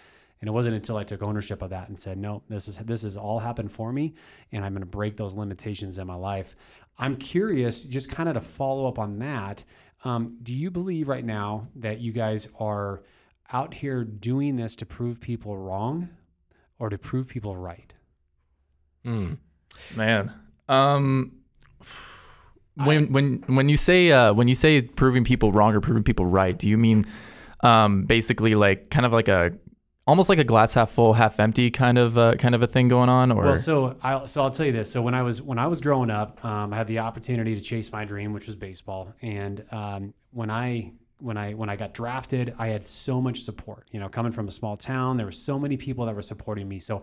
And 0.42 0.50
it 0.50 0.52
wasn't 0.52 0.76
until 0.76 0.98
I 0.98 1.04
took 1.04 1.24
ownership 1.24 1.62
of 1.62 1.70
that 1.72 1.88
and 1.88 1.98
said, 1.98 2.18
no, 2.18 2.44
this 2.50 2.68
is 2.68 2.78
this 2.80 3.04
has 3.04 3.18
all 3.18 3.40
happened 3.40 3.72
for 3.72 3.92
me, 3.92 4.14
and 4.52 4.64
I'm 4.66 4.74
going 4.74 4.82
to 4.82 4.86
break 4.86 5.18
those 5.18 5.34
limitations 5.34 5.98
in 5.98 6.08
my 6.08 6.16
life. 6.16 6.56
I'm 6.98 7.16
curious, 7.16 7.84
just 7.84 8.12
kind 8.12 8.30
of 8.30 8.36
to 8.36 8.42
follow 8.42 8.88
up 8.88 9.00
on 9.00 9.20
that. 9.20 9.64
Um, 10.04 10.38
do 10.44 10.54
you 10.54 10.70
believe 10.70 11.08
right 11.08 11.26
now 11.26 11.68
that 11.78 12.00
you 12.00 12.12
guys 12.12 12.48
are 12.60 13.04
out 13.52 13.74
here 13.74 14.04
doing 14.04 14.56
this 14.56 14.76
to 14.78 14.86
prove 14.86 15.20
people 15.20 15.58
wrong, 15.58 16.10
or 16.80 16.90
to 16.90 16.98
prove 16.98 17.28
people 17.28 17.56
right? 17.56 17.94
Mm. 19.06 19.38
Man. 19.96 20.34
Um 20.68 21.32
when 22.76 23.14
when 23.14 23.44
when 23.48 23.70
you 23.70 23.78
say 23.78 24.12
uh 24.12 24.34
when 24.34 24.48
you 24.48 24.56
say 24.56 24.82
proving 24.82 25.24
people 25.24 25.52
wrong 25.52 25.74
or 25.76 25.82
proving 25.82 26.04
people 26.04 26.26
right, 26.26 26.58
do 26.58 26.68
you 26.68 26.78
mean 26.78 27.06
um 27.62 28.04
basically 28.06 28.56
like 28.56 28.90
kind 28.90 29.06
of 29.06 29.14
like 29.14 29.28
a 29.28 29.54
almost 30.08 30.30
like 30.30 30.40
a 30.40 30.44
glass 30.44 30.74
half 30.74 30.92
full, 30.92 31.14
half 31.14 31.40
empty 31.40 31.72
kind 31.72 31.98
of 31.98 32.18
uh, 32.18 32.36
kind 32.36 32.56
of 32.56 32.62
a 32.62 32.68
thing 32.68 32.88
going 32.88 33.10
on 33.10 33.32
or 33.32 33.44
Well, 33.44 33.56
so 33.56 33.96
I'll 34.02 34.28
so 34.28 34.44
I'll 34.44 34.52
tell 34.52 34.66
you 34.66 34.72
this. 34.72 34.92
So 34.92 35.02
when 35.02 35.14
I 35.14 35.22
was 35.22 35.42
when 35.42 35.60
I 35.60 35.68
was 35.68 35.82
growing 35.82 36.10
up, 36.10 36.44
um, 36.46 36.74
I 36.74 36.78
had 36.78 36.88
the 36.88 37.00
opportunity 37.00 37.56
to 37.56 37.62
chase 37.62 37.92
my 37.92 38.06
dream, 38.06 38.34
which 38.34 38.48
was 38.48 38.56
baseball. 38.56 39.14
And 39.22 39.64
um, 39.72 40.14
when 40.32 40.50
I 40.50 40.92
when 41.20 41.38
I 41.38 41.54
when 41.54 41.70
I 41.70 41.76
got 41.76 41.94
drafted, 41.94 42.54
I 42.58 42.68
had 42.68 42.86
so 42.86 43.22
much 43.22 43.42
support. 43.42 43.88
You 43.92 44.00
know, 44.00 44.10
coming 44.10 44.32
from 44.32 44.48
a 44.48 44.52
small 44.52 44.78
town, 44.78 45.18
there 45.18 45.26
were 45.26 45.32
so 45.32 45.58
many 45.58 45.78
people 45.78 46.06
that 46.06 46.16
were 46.16 46.22
supporting 46.22 46.68
me. 46.68 46.80
So 46.80 47.02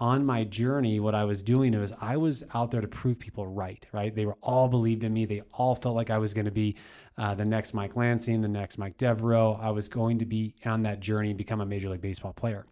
on 0.00 0.24
my 0.24 0.44
journey, 0.44 0.98
what 0.98 1.14
I 1.14 1.24
was 1.24 1.42
doing 1.42 1.78
was 1.78 1.92
I 2.00 2.16
was 2.16 2.44
out 2.54 2.70
there 2.70 2.80
to 2.80 2.88
prove 2.88 3.18
people 3.18 3.46
right. 3.46 3.86
Right? 3.92 4.14
They 4.14 4.26
were 4.26 4.38
all 4.42 4.66
believed 4.66 5.04
in 5.04 5.12
me. 5.12 5.26
They 5.26 5.42
all 5.52 5.74
felt 5.74 5.94
like 5.94 6.10
I 6.10 6.18
was 6.18 6.34
going 6.34 6.46
to 6.46 6.50
be 6.50 6.76
uh, 7.18 7.34
the 7.34 7.44
next 7.44 7.74
Mike 7.74 7.96
Lansing, 7.96 8.40
the 8.40 8.48
next 8.48 8.78
Mike 8.78 8.96
Devereaux. 8.96 9.58
I 9.60 9.70
was 9.70 9.88
going 9.88 10.18
to 10.18 10.24
be 10.24 10.54
on 10.64 10.82
that 10.82 11.00
journey 11.00 11.28
and 11.28 11.38
become 11.38 11.60
a 11.60 11.66
Major 11.66 11.90
League 11.90 12.00
Baseball 12.00 12.32
player. 12.32 12.66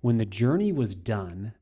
When 0.00 0.16
the 0.16 0.24
journey 0.24 0.72
was 0.72 0.94
done, 0.94 1.52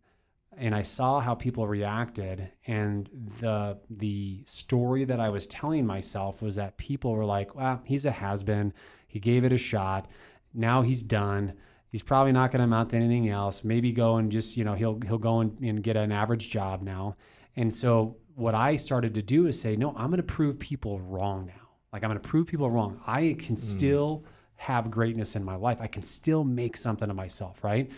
and 0.58 0.74
I 0.74 0.82
saw 0.82 1.20
how 1.20 1.34
people 1.34 1.66
reacted 1.68 2.50
and 2.66 3.08
the 3.40 3.78
the 3.90 4.42
story 4.46 5.04
that 5.04 5.20
I 5.20 5.28
was 5.28 5.46
telling 5.46 5.86
myself 5.86 6.40
was 6.40 6.54
that 6.54 6.78
people 6.78 7.12
were 7.12 7.26
like, 7.26 7.54
"Well, 7.54 7.82
he's 7.84 8.06
a 8.06 8.10
has-been. 8.10 8.72
He 9.06 9.18
gave 9.20 9.44
it 9.44 9.52
a 9.52 9.58
shot. 9.58 10.08
Now 10.54 10.82
he's 10.82 11.02
done. 11.02 11.54
He's 11.96 12.02
probably 12.02 12.32
not 12.32 12.50
going 12.50 12.58
to 12.58 12.64
amount 12.64 12.90
to 12.90 12.98
anything 12.98 13.30
else. 13.30 13.64
Maybe 13.64 13.90
go 13.90 14.18
and 14.18 14.30
just, 14.30 14.54
you 14.54 14.64
know, 14.64 14.74
he'll 14.74 15.00
he'll 15.00 15.16
go 15.16 15.40
and, 15.40 15.58
and 15.60 15.82
get 15.82 15.96
an 15.96 16.12
average 16.12 16.50
job 16.50 16.82
now." 16.82 17.16
And 17.56 17.74
so 17.74 18.18
what 18.34 18.54
I 18.54 18.76
started 18.76 19.14
to 19.14 19.22
do 19.22 19.46
is 19.46 19.58
say, 19.58 19.76
"No, 19.76 19.94
I'm 19.96 20.08
going 20.08 20.18
to 20.18 20.22
prove 20.22 20.58
people 20.58 21.00
wrong 21.00 21.46
now. 21.46 21.68
Like 21.94 22.04
I'm 22.04 22.10
going 22.10 22.20
to 22.20 22.28
prove 22.28 22.48
people 22.48 22.70
wrong. 22.70 23.00
I 23.06 23.34
can 23.38 23.56
still 23.56 24.26
have 24.56 24.90
greatness 24.90 25.36
in 25.36 25.42
my 25.42 25.56
life. 25.56 25.78
I 25.80 25.86
can 25.86 26.02
still 26.02 26.44
make 26.44 26.76
something 26.76 27.08
of 27.08 27.16
myself, 27.16 27.64
right?" 27.64 27.90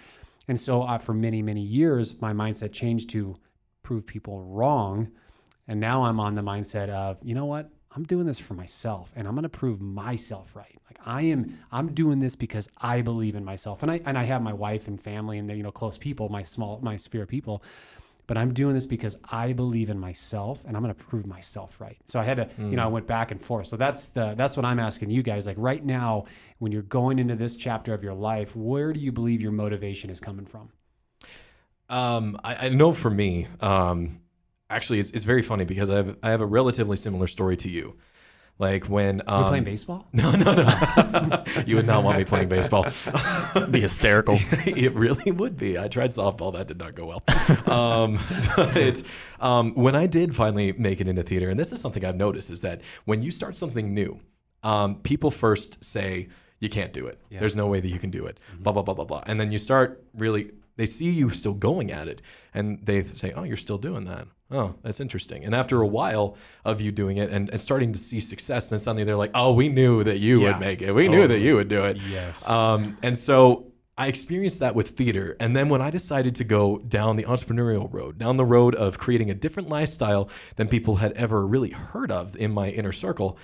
And 0.46 0.61
so 0.61 0.82
uh, 0.82 0.98
for 0.98 1.12
many, 1.12 1.42
many 1.42 1.62
years, 1.62 2.20
my 2.22 2.32
mindset 2.32 2.72
changed 2.72 3.11
to 3.11 3.34
prove 3.82 4.06
people 4.06 4.40
wrong. 4.44 5.11
And 5.66 5.80
now 5.80 6.04
I'm 6.04 6.20
on 6.20 6.37
the 6.37 6.42
mindset 6.42 6.88
of, 6.88 7.18
you 7.24 7.34
know 7.34 7.46
what? 7.46 7.68
I'm 7.90 8.04
doing 8.04 8.26
this 8.26 8.38
for 8.38 8.54
myself 8.54 9.11
and 9.16 9.26
I'm 9.26 9.34
going 9.34 9.42
to 9.42 9.48
prove 9.48 9.80
myself 9.80 10.54
right. 10.54 10.78
I 11.09 11.23
am, 11.23 11.59
I'm 11.73 11.94
doing 11.94 12.21
this 12.21 12.37
because 12.37 12.68
I 12.77 13.01
believe 13.01 13.35
in 13.35 13.44
myself. 13.44 13.83
And 13.83 13.90
I, 13.90 14.01
and 14.05 14.18
I 14.18 14.25
have 14.25 14.42
my 14.42 14.53
wife 14.53 14.88
and 14.88 15.01
family 15.01 15.38
and 15.38 15.49
they're, 15.49 15.57
you 15.57 15.62
know, 15.62 15.73
close 15.73 15.97
people, 15.97 16.29
my 16.29 16.42
small, 16.42 16.79
my 16.83 16.97
sphere 16.97 17.23
of 17.23 17.29
people, 17.29 17.62
but 18.27 18.37
I'm 18.37 18.53
doing 18.53 18.75
this 18.75 18.85
because 18.87 19.18
I 19.31 19.55
believe 19.55 19.88
in 19.88 19.99
myself 19.99 20.62
and 20.66 20.77
I'm 20.77 20.83
going 20.83 20.94
to 20.94 21.05
prove 21.05 21.27
myself 21.27 21.81
right. 21.81 21.97
So 22.07 22.21
I 22.21 22.25
had 22.25 22.37
to, 22.37 22.51
you 22.59 22.77
know, 22.77 22.85
I 22.85 22.88
went 22.88 23.07
back 23.07 23.31
and 23.31 23.40
forth. 23.40 23.68
So 23.68 23.79
that's 23.79 24.11
the, 24.11 24.35
that's 24.37 24.55
what 24.55 24.66
I'm 24.66 24.79
asking 24.79 25.09
you 25.09 25.23
guys. 25.23 25.47
Like 25.47 25.57
right 25.59 25.83
now, 25.83 26.27
when 26.59 26.73
you're 26.73 26.83
going 26.83 27.18
into 27.18 27.37
this 27.37 27.57
chapter 27.57 27.94
of 27.94 28.05
your 28.05 28.14
life, 28.14 28.55
where 28.55 28.92
do 28.92 29.01
you 29.01 29.11
believe 29.11 29.40
your 29.40 29.53
motivation 29.53 30.11
is 30.11 30.21
coming 30.21 30.44
from? 30.44 30.71
Um, 31.88 32.38
I, 32.44 32.66
I 32.66 32.68
know 32.68 32.92
for 32.92 33.09
me, 33.09 33.49
um, 33.61 34.21
actually, 34.68 34.99
it's, 34.99 35.12
it's 35.12 35.25
very 35.25 35.42
funny 35.42 35.64
because 35.64 35.88
I 35.88 35.97
have 35.97 36.16
I 36.23 36.31
have 36.31 36.42
a 36.42 36.47
relatively 36.47 36.99
similar 36.99 37.27
story 37.27 37.57
to 37.57 37.68
you. 37.71 37.97
Like 38.59 38.88
when 38.88 39.23
um, 39.27 39.42
We're 39.42 39.49
playing 39.49 39.64
baseball? 39.64 40.07
No, 40.12 40.33
no, 40.33 40.53
no. 40.53 41.44
you 41.66 41.77
would 41.77 41.87
not 41.87 42.03
want 42.03 42.18
me 42.18 42.25
playing 42.25 42.49
baseball. 42.49 42.87
be 43.71 43.81
hysterical. 43.81 44.38
it 44.66 44.92
really 44.94 45.31
would 45.31 45.57
be. 45.57 45.79
I 45.79 45.88
tried 45.88 46.11
softball. 46.11 46.53
That 46.55 46.66
did 46.66 46.79
not 46.79 46.94
go 46.94 47.07
well. 47.07 47.23
Um, 47.73 48.18
but 48.57 49.03
um, 49.40 49.75
when 49.75 49.94
I 49.94 50.07
did 50.07 50.35
finally 50.35 50.73
make 50.73 51.01
it 51.01 51.09
into 51.09 51.23
theater, 51.23 51.49
and 51.51 51.59
this 51.59 51.73
is 51.73 51.81
something 51.81 52.05
I've 52.05 52.16
noticed, 52.16 52.51
is 52.51 52.62
that 52.62 52.81
when 53.05 53.23
you 53.23 53.31
start 53.31 53.55
something 53.55 53.94
new, 53.94 54.18
um, 54.64 54.97
people 54.97 55.31
first 55.31 55.85
say, 55.85 56.29
you 56.61 56.68
can't 56.68 56.92
do 56.92 57.07
it. 57.07 57.21
There's 57.31 57.55
no 57.55 57.66
way 57.66 57.81
that 57.81 57.88
you 57.88 57.99
can 57.99 58.11
do 58.11 58.27
it. 58.27 58.38
Blah, 58.59 58.73
blah, 58.73 58.83
blah, 58.83 58.94
blah, 58.94 59.05
blah. 59.05 59.23
And 59.27 59.38
then 59.38 59.53
you 59.53 59.59
start 59.59 60.05
really, 60.14 60.51
they 60.77 60.87
see 60.87 61.11
you 61.11 61.31
still 61.31 61.55
going 61.55 61.92
at 61.92 62.09
it 62.09 62.21
and 62.53 62.85
they 62.85 63.05
say, 63.05 63.33
oh, 63.33 63.44
you're 63.44 63.57
still 63.57 63.79
doing 63.79 64.05
that. 64.07 64.27
Oh, 64.50 64.74
that's 64.82 64.98
interesting. 65.00 65.44
And 65.44 65.54
after 65.54 65.82
a 65.82 65.87
while 65.87 66.37
of 66.64 66.80
you 66.80 66.90
doing 66.90 67.18
it 67.18 67.30
and, 67.30 67.50
and 67.50 67.61
starting 67.61 67.92
to 67.92 67.98
see 67.98 68.20
success, 68.20 68.68
then 68.68 68.78
suddenly 68.78 69.04
they're 69.04 69.16
like, 69.16 69.32
oh, 69.34 69.52
we 69.52 69.68
knew 69.68 70.02
that 70.04 70.18
you 70.20 70.40
Yeah. 70.42 70.52
would 70.52 70.61
make 70.61 70.80
it. 70.80 70.92
We 70.92 71.06
knew 71.08 71.26
that 71.26 71.40
you 71.40 71.56
would 71.56 71.68
do 71.68 71.84
it. 71.84 71.98
Yes. 72.11 72.48
Um, 72.48 72.96
and 73.02 73.18
so 73.18 73.72
I 73.98 74.06
experienced 74.06 74.61
that 74.61 74.74
with 74.74 74.90
theater. 74.96 75.37
And 75.38 75.54
then 75.54 75.68
when 75.68 75.82
I 75.82 75.90
decided 75.90 76.34
to 76.37 76.44
go 76.44 76.78
down 76.78 77.16
the 77.16 77.24
entrepreneurial 77.24 77.92
road, 77.92 78.16
down 78.16 78.38
the 78.38 78.44
road 78.44 78.74
of 78.74 78.96
creating 78.96 79.28
a 79.28 79.34
different 79.34 79.68
lifestyle 79.68 80.30
than 80.56 80.68
people 80.68 80.96
had 80.96 81.12
ever 81.12 81.46
really 81.46 81.70
heard 81.70 82.11
of 82.11 82.34
in 82.37 82.50
my 82.52 82.70
inner 82.70 82.92
circle, 82.92 83.37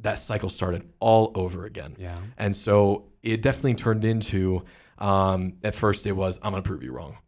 that 0.00 0.18
cycle 0.18 0.48
started 0.48 0.88
all 0.98 1.30
over 1.36 1.66
again. 1.66 1.94
Yeah. 1.98 2.18
And 2.36 2.56
so 2.56 3.04
it 3.22 3.42
definitely 3.42 3.74
turned 3.74 4.04
into, 4.04 4.64
um, 4.98 5.54
at 5.62 5.74
first 5.76 6.04
it 6.06 6.12
was, 6.12 6.40
I'm 6.42 6.50
going 6.52 6.62
to 6.64 6.66
prove 6.68 6.82
you 6.82 6.90
wrong. 6.92 7.18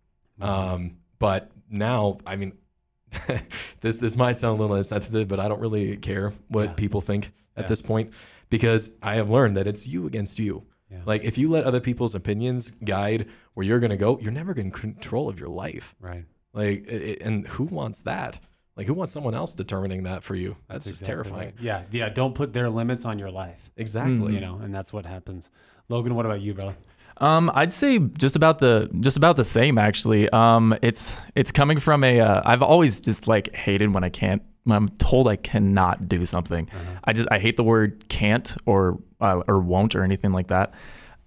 Um, 0.40 0.96
but 1.18 1.50
now, 1.68 2.18
I 2.26 2.36
mean, 2.36 2.52
this 3.80 3.98
this 3.98 4.16
might 4.16 4.38
sound 4.38 4.58
a 4.58 4.62
little 4.62 4.76
insensitive, 4.76 5.28
but 5.28 5.40
I 5.40 5.48
don't 5.48 5.60
really 5.60 5.96
care 5.96 6.32
what 6.48 6.64
Yeah. 6.70 6.72
people 6.74 7.00
think 7.00 7.32
at 7.56 7.64
Yeah. 7.64 7.68
this 7.68 7.82
point 7.82 8.12
because 8.48 8.96
I 9.02 9.14
have 9.14 9.30
learned 9.30 9.56
that 9.56 9.66
it's 9.66 9.86
you 9.86 10.06
against 10.06 10.38
you. 10.38 10.64
Like 11.06 11.22
if 11.22 11.38
you 11.38 11.48
let 11.50 11.62
other 11.64 11.78
people's 11.78 12.16
opinions 12.16 12.70
guide 12.72 13.28
where 13.54 13.64
you're 13.64 13.78
going 13.78 13.90
to 13.90 13.96
go, 13.96 14.18
you're 14.20 14.32
never 14.32 14.54
going 14.54 14.72
to 14.72 14.76
control 14.78 15.28
of 15.28 15.38
your 15.38 15.48
life. 15.48 15.94
Right. 16.00 16.24
Like, 16.52 16.84
it, 16.88 17.22
and 17.22 17.46
who 17.46 17.62
wants 17.64 18.00
that? 18.00 18.40
Like, 18.76 18.88
who 18.88 18.94
wants 18.94 19.12
someone 19.12 19.32
else 19.34 19.54
determining 19.54 20.02
that 20.02 20.24
for 20.24 20.34
you? 20.34 20.56
That's, 20.68 20.86
just 20.86 21.02
Exactly 21.02 21.06
terrifying. 21.14 21.46
right. 21.50 21.54
Yeah. 21.60 21.82
Yeah. 21.92 22.08
Don't 22.08 22.34
put 22.34 22.52
their 22.52 22.68
limits 22.68 23.04
on 23.04 23.20
your 23.20 23.30
life. 23.30 23.70
Exactly. 23.76 24.34
You 24.34 24.40
know, 24.40 24.56
and 24.56 24.74
that's 24.74 24.92
what 24.92 25.06
happens. 25.06 25.48
Logan, 25.88 26.16
what 26.16 26.26
about 26.26 26.40
you, 26.40 26.54
brother? 26.54 26.74
Um, 27.20 27.50
I'd 27.54 27.72
say 27.72 27.98
just 27.98 28.36
about 28.36 28.58
the 28.58 28.90
just 29.00 29.16
about 29.16 29.36
the 29.36 29.44
same 29.44 29.78
actually. 29.78 30.28
Um, 30.30 30.76
it's 30.82 31.20
it's 31.34 31.52
coming 31.52 31.78
from 31.78 32.02
a. 32.04 32.20
Uh, 32.20 32.42
I've 32.44 32.62
always 32.62 33.00
just 33.00 33.28
like 33.28 33.54
hated 33.54 33.92
when 33.92 34.04
I 34.04 34.08
can't 34.08 34.42
when 34.64 34.76
I'm 34.76 34.88
told 34.98 35.28
I 35.28 35.36
cannot 35.36 36.08
do 36.08 36.24
something. 36.24 36.68
I 37.04 37.12
just 37.12 37.28
I 37.30 37.38
hate 37.38 37.56
the 37.56 37.64
word 37.64 38.08
can't 38.08 38.56
or 38.66 38.98
uh, 39.20 39.42
or 39.46 39.58
won't 39.60 39.94
or 39.94 40.02
anything 40.02 40.32
like 40.32 40.48
that. 40.48 40.74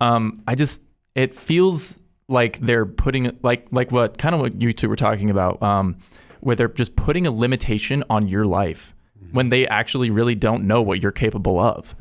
Um, 0.02 0.42
I 0.48 0.56
just 0.56 0.82
it 1.16 1.36
feels 1.36 2.04
like 2.28 2.60
they're 2.60 2.86
putting 2.86 3.38
like 3.44 3.68
like 3.72 3.92
what 3.92 4.18
kind 4.18 4.34
of 4.34 4.42
what 4.42 4.60
you 4.62 4.74
two 4.74 4.90
were 4.90 4.96
talking 4.96 5.30
about. 5.30 5.62
Um, 5.62 5.98
where 6.40 6.58
they're 6.58 6.68
just 6.68 6.96
putting 6.98 7.26
a 7.26 7.32
limitation 7.32 8.04
on 8.10 8.28
your 8.28 8.46
life 8.46 8.94
when 9.32 9.48
they 9.48 9.66
actually 9.68 10.10
really 10.10 10.36
don't 10.36 10.66
know 10.68 10.82
what 10.82 11.02
you're 11.02 11.10
capable 11.12 11.58
of 11.58 11.96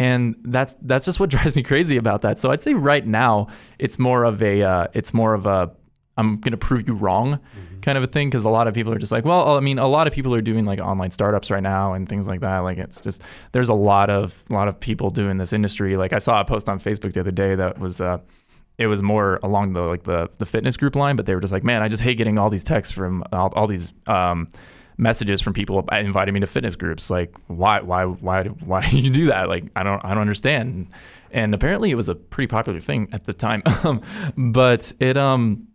and 0.00 0.34
that's 0.42 0.76
that's 0.82 1.04
just 1.04 1.20
what 1.20 1.30
drives 1.30 1.54
me 1.54 1.62
crazy 1.62 1.96
about 1.96 2.22
that. 2.22 2.40
So 2.40 2.50
I'd 2.50 2.62
say 2.62 2.74
right 2.74 3.06
now 3.06 3.48
it's 3.78 3.98
more 3.98 4.24
of 4.24 4.42
a 4.42 4.62
uh, 4.62 4.86
it's 4.94 5.14
more 5.14 5.34
of 5.34 5.46
a 5.46 5.70
I'm 6.16 6.40
gonna 6.40 6.56
prove 6.56 6.88
you 6.88 6.94
wrong 6.94 7.38
kind 7.82 7.96
of 7.96 8.04
a 8.04 8.06
thing 8.06 8.28
because 8.28 8.44
a 8.44 8.50
lot 8.50 8.68
of 8.68 8.74
people 8.74 8.92
are 8.92 8.98
just 8.98 9.12
like, 9.12 9.24
well, 9.24 9.56
I 9.56 9.60
mean, 9.60 9.78
a 9.78 9.88
lot 9.88 10.06
of 10.06 10.12
people 10.12 10.34
are 10.34 10.42
doing 10.42 10.64
like 10.64 10.80
online 10.80 11.10
startups 11.10 11.50
right 11.50 11.62
now 11.62 11.94
and 11.94 12.08
things 12.08 12.28
like 12.28 12.40
that. 12.40 12.58
Like 12.58 12.78
it's 12.78 13.00
just 13.00 13.22
there's 13.52 13.68
a 13.68 13.74
lot 13.74 14.10
of 14.10 14.42
a 14.50 14.54
lot 14.54 14.68
of 14.68 14.78
people 14.80 15.10
doing 15.10 15.38
this 15.38 15.52
industry. 15.52 15.96
Like 15.96 16.12
I 16.12 16.18
saw 16.18 16.40
a 16.40 16.44
post 16.44 16.68
on 16.68 16.78
Facebook 16.78 17.12
the 17.12 17.20
other 17.20 17.30
day 17.30 17.54
that 17.54 17.78
was. 17.78 18.00
Uh, 18.00 18.18
it 18.78 18.86
was 18.86 19.02
more 19.02 19.38
along 19.42 19.74
the 19.74 19.82
like 19.82 20.04
the 20.04 20.30
the 20.38 20.46
fitness 20.46 20.78
group 20.78 20.96
line, 20.96 21.14
but 21.14 21.26
they 21.26 21.34
were 21.34 21.40
just 21.42 21.52
like, 21.52 21.64
man, 21.64 21.82
I 21.82 21.88
just 21.88 22.02
hate 22.02 22.16
getting 22.16 22.38
all 22.38 22.48
these 22.48 22.64
texts 22.64 22.94
from 22.94 23.22
all, 23.30 23.52
all 23.54 23.66
these 23.66 23.92
um, 24.06 24.48
messages 25.00 25.40
from 25.40 25.54
people 25.54 25.82
inviting 25.92 26.34
me 26.34 26.40
to 26.40 26.46
fitness 26.46 26.76
groups. 26.76 27.10
Like, 27.10 27.34
why, 27.46 27.80
why, 27.80 28.04
why, 28.04 28.44
why 28.44 28.86
do 28.90 29.00
you 29.00 29.10
do 29.10 29.26
that? 29.26 29.48
Like, 29.48 29.64
I 29.74 29.82
don't, 29.82 30.04
I 30.04 30.10
don't 30.10 30.20
understand. 30.20 30.88
And 31.32 31.54
apparently, 31.54 31.90
it 31.90 31.94
was 31.94 32.08
a 32.08 32.14
pretty 32.14 32.48
popular 32.48 32.80
thing 32.80 33.08
at 33.12 33.24
the 33.24 33.32
time. 33.32 33.62
Um, 33.82 34.02
but 34.36 34.92
it, 35.00 35.16
um, 35.16 35.66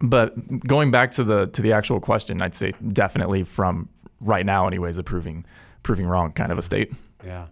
but 0.00 0.34
going 0.66 0.90
back 0.90 1.10
to 1.12 1.24
the 1.24 1.46
to 1.48 1.60
the 1.60 1.72
actual 1.72 2.00
question, 2.00 2.40
I'd 2.40 2.54
say 2.54 2.72
definitely 2.92 3.42
from 3.42 3.90
right 4.20 4.46
now, 4.46 4.66
anyways, 4.66 4.96
a 4.96 5.02
proving 5.02 5.44
proving 5.82 6.06
wrong 6.06 6.32
kind 6.32 6.50
of 6.50 6.56
a 6.56 6.62
state. 6.62 6.92
Yeah. 7.24 7.48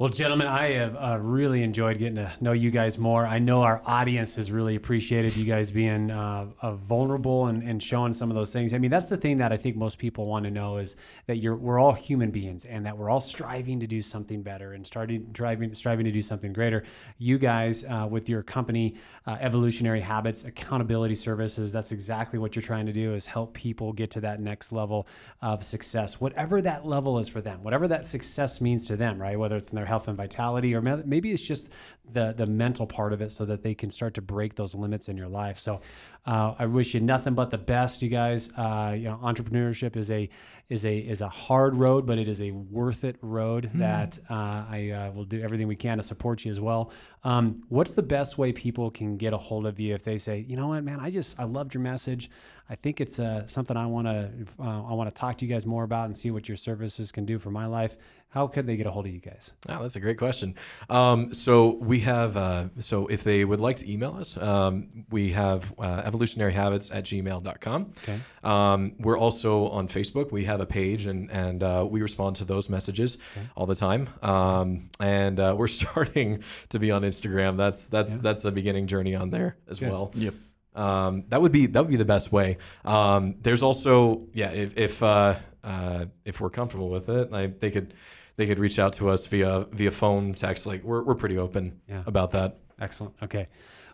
Well, 0.00 0.10
gentlemen, 0.10 0.46
I 0.46 0.74
have 0.74 0.94
uh, 0.94 1.18
really 1.20 1.64
enjoyed 1.64 1.98
getting 1.98 2.14
to 2.14 2.32
know 2.40 2.52
you 2.52 2.70
guys 2.70 2.98
more. 2.98 3.26
I 3.26 3.40
know 3.40 3.62
our 3.62 3.82
audience 3.84 4.36
has 4.36 4.52
really 4.52 4.76
appreciated 4.76 5.36
you 5.36 5.44
guys 5.44 5.72
being 5.72 6.12
uh, 6.12 6.46
uh, 6.62 6.74
vulnerable 6.76 7.46
and, 7.46 7.64
and 7.64 7.82
showing 7.82 8.14
some 8.14 8.30
of 8.30 8.36
those 8.36 8.52
things. 8.52 8.74
I 8.74 8.78
mean, 8.78 8.92
that's 8.92 9.08
the 9.08 9.16
thing 9.16 9.38
that 9.38 9.52
I 9.52 9.56
think 9.56 9.74
most 9.74 9.98
people 9.98 10.26
want 10.26 10.44
to 10.44 10.52
know 10.52 10.76
is 10.76 10.94
that 11.26 11.38
you're 11.38 11.56
we're 11.56 11.80
all 11.80 11.94
human 11.94 12.30
beings 12.30 12.64
and 12.64 12.86
that 12.86 12.96
we're 12.96 13.10
all 13.10 13.20
striving 13.20 13.80
to 13.80 13.88
do 13.88 14.00
something 14.00 14.40
better 14.40 14.74
and 14.74 14.86
starting 14.86 15.26
driving 15.32 15.74
striving 15.74 16.04
to 16.04 16.12
do 16.12 16.22
something 16.22 16.52
greater. 16.52 16.84
You 17.18 17.36
guys, 17.36 17.84
uh, 17.84 18.06
with 18.08 18.28
your 18.28 18.44
company, 18.44 18.94
uh, 19.26 19.38
Evolutionary 19.40 20.00
Habits 20.00 20.44
Accountability 20.44 21.16
Services, 21.16 21.72
that's 21.72 21.90
exactly 21.90 22.38
what 22.38 22.54
you're 22.54 22.62
trying 22.62 22.86
to 22.86 22.92
do 22.92 23.14
is 23.14 23.26
help 23.26 23.52
people 23.52 23.92
get 23.92 24.12
to 24.12 24.20
that 24.20 24.38
next 24.38 24.70
level 24.70 25.08
of 25.42 25.64
success, 25.64 26.20
whatever 26.20 26.62
that 26.62 26.86
level 26.86 27.18
is 27.18 27.28
for 27.28 27.40
them, 27.40 27.64
whatever 27.64 27.88
that 27.88 28.06
success 28.06 28.60
means 28.60 28.86
to 28.86 28.94
them, 28.94 29.20
right? 29.20 29.36
Whether 29.36 29.56
it's 29.56 29.70
in 29.70 29.74
their 29.74 29.87
health 29.88 30.06
and 30.08 30.16
vitality, 30.16 30.74
or 30.74 30.80
maybe 30.80 31.32
it's 31.32 31.42
just 31.42 31.70
the 32.10 32.32
the 32.36 32.46
mental 32.46 32.86
part 32.86 33.12
of 33.12 33.20
it, 33.20 33.32
so 33.32 33.44
that 33.44 33.62
they 33.62 33.74
can 33.74 33.90
start 33.90 34.14
to 34.14 34.22
break 34.22 34.54
those 34.54 34.74
limits 34.74 35.08
in 35.08 35.16
your 35.16 35.28
life. 35.28 35.58
So, 35.58 35.80
uh, 36.26 36.54
I 36.58 36.66
wish 36.66 36.94
you 36.94 37.00
nothing 37.00 37.34
but 37.34 37.50
the 37.50 37.58
best, 37.58 38.02
you 38.02 38.08
guys. 38.08 38.50
Uh, 38.56 38.94
you 38.96 39.04
know, 39.04 39.18
entrepreneurship 39.22 39.96
is 39.96 40.10
a 40.10 40.28
is 40.68 40.84
a 40.84 40.96
is 40.96 41.20
a 41.20 41.28
hard 41.28 41.74
road, 41.74 42.06
but 42.06 42.18
it 42.18 42.28
is 42.28 42.40
a 42.40 42.50
worth 42.50 43.04
it 43.04 43.16
road 43.22 43.70
that 43.74 44.18
uh, 44.30 44.34
I 44.34 44.90
uh, 44.90 45.12
will 45.12 45.24
do 45.24 45.42
everything 45.42 45.68
we 45.68 45.76
can 45.76 45.98
to 45.98 46.04
support 46.04 46.44
you 46.44 46.50
as 46.50 46.60
well. 46.60 46.92
Um, 47.24 47.64
what's 47.68 47.94
the 47.94 48.02
best 48.02 48.38
way 48.38 48.52
people 48.52 48.90
can 48.90 49.16
get 49.16 49.32
a 49.32 49.38
hold 49.38 49.66
of 49.66 49.80
you 49.80 49.94
if 49.94 50.04
they 50.04 50.18
say, 50.18 50.44
you 50.46 50.56
know 50.56 50.68
what, 50.68 50.84
man, 50.84 51.00
I 51.00 51.10
just 51.10 51.40
I 51.40 51.44
loved 51.44 51.74
your 51.74 51.82
message. 51.82 52.30
I 52.70 52.74
think 52.74 53.00
it's 53.00 53.18
uh, 53.18 53.46
something 53.46 53.76
I 53.76 53.86
want 53.86 54.06
to 54.06 54.30
uh, 54.60 54.82
I 54.82 54.92
want 54.92 55.08
to 55.08 55.14
talk 55.14 55.38
to 55.38 55.46
you 55.46 55.52
guys 55.52 55.64
more 55.64 55.84
about 55.84 56.06
and 56.06 56.16
see 56.16 56.30
what 56.30 56.48
your 56.48 56.56
services 56.56 57.10
can 57.10 57.24
do 57.24 57.38
for 57.38 57.50
my 57.50 57.66
life. 57.66 57.96
How 58.30 58.46
could 58.46 58.66
they 58.66 58.76
get 58.76 58.86
a 58.86 58.90
hold 58.90 59.06
of 59.06 59.12
you 59.12 59.20
guys? 59.20 59.52
Oh, 59.70 59.80
that's 59.80 59.96
a 59.96 60.00
great 60.00 60.18
question. 60.18 60.54
Um, 60.90 61.32
so 61.32 61.76
we 61.76 62.00
have, 62.00 62.36
uh, 62.36 62.66
so 62.78 63.06
if 63.06 63.24
they 63.24 63.42
would 63.42 63.60
like 63.60 63.76
to 63.76 63.90
email 63.90 64.16
us, 64.18 64.36
um, 64.36 65.06
we 65.08 65.32
have 65.32 65.72
uh, 65.78 66.02
evolutionaryhabits 66.02 66.94
at 66.94 67.04
gmail.com. 67.04 67.92
Okay. 68.02 68.20
Um, 68.44 68.92
we're 68.98 69.16
also 69.16 69.68
on 69.68 69.88
Facebook. 69.88 70.30
We 70.30 70.44
have 70.44 70.60
a 70.60 70.66
page 70.66 71.06
and, 71.06 71.30
and 71.30 71.62
uh, 71.62 71.86
we 71.88 72.02
respond 72.02 72.36
to 72.36 72.44
those 72.44 72.68
messages 72.68 73.16
all 73.56 73.64
the 73.64 73.74
time. 73.74 74.10
Um, 74.22 74.90
and 75.00 75.40
uh, 75.40 75.54
we're 75.58 75.66
starting 75.66 76.42
to 76.68 76.78
be 76.78 76.90
on 76.90 77.02
Instagram. 77.02 77.56
That's, 77.56 77.86
that's, 77.86 78.18
that's 78.18 78.44
a 78.44 78.52
beginning 78.52 78.88
journey 78.88 79.14
on 79.14 79.30
there 79.30 79.56
as 79.70 79.80
well. 79.80 80.10
Yep. 80.14 80.34
Um, 80.78 81.24
that 81.28 81.42
would 81.42 81.52
be 81.52 81.66
that 81.66 81.80
would 81.82 81.90
be 81.90 81.96
the 81.96 82.04
best 82.04 82.30
way. 82.32 82.56
Um, 82.84 83.34
there's 83.42 83.62
also 83.62 84.26
yeah, 84.32 84.50
if 84.50 84.76
if 84.78 85.02
uh, 85.02 85.34
uh, 85.64 86.04
if 86.24 86.40
we're 86.40 86.50
comfortable 86.50 86.88
with 86.88 87.08
it, 87.08 87.32
like 87.32 87.58
they 87.60 87.70
could 87.70 87.94
they 88.36 88.46
could 88.46 88.58
reach 88.60 88.78
out 88.78 88.92
to 88.94 89.10
us 89.10 89.26
via 89.26 89.64
via 89.72 89.90
phone, 89.90 90.34
text. 90.34 90.66
Like 90.66 90.82
we're 90.84 91.02
we're 91.02 91.16
pretty 91.16 91.36
open 91.38 91.80
Yeah. 91.88 92.02
about 92.06 92.30
that. 92.32 92.58
Excellent. 92.80 93.14
Okay. 93.22 93.48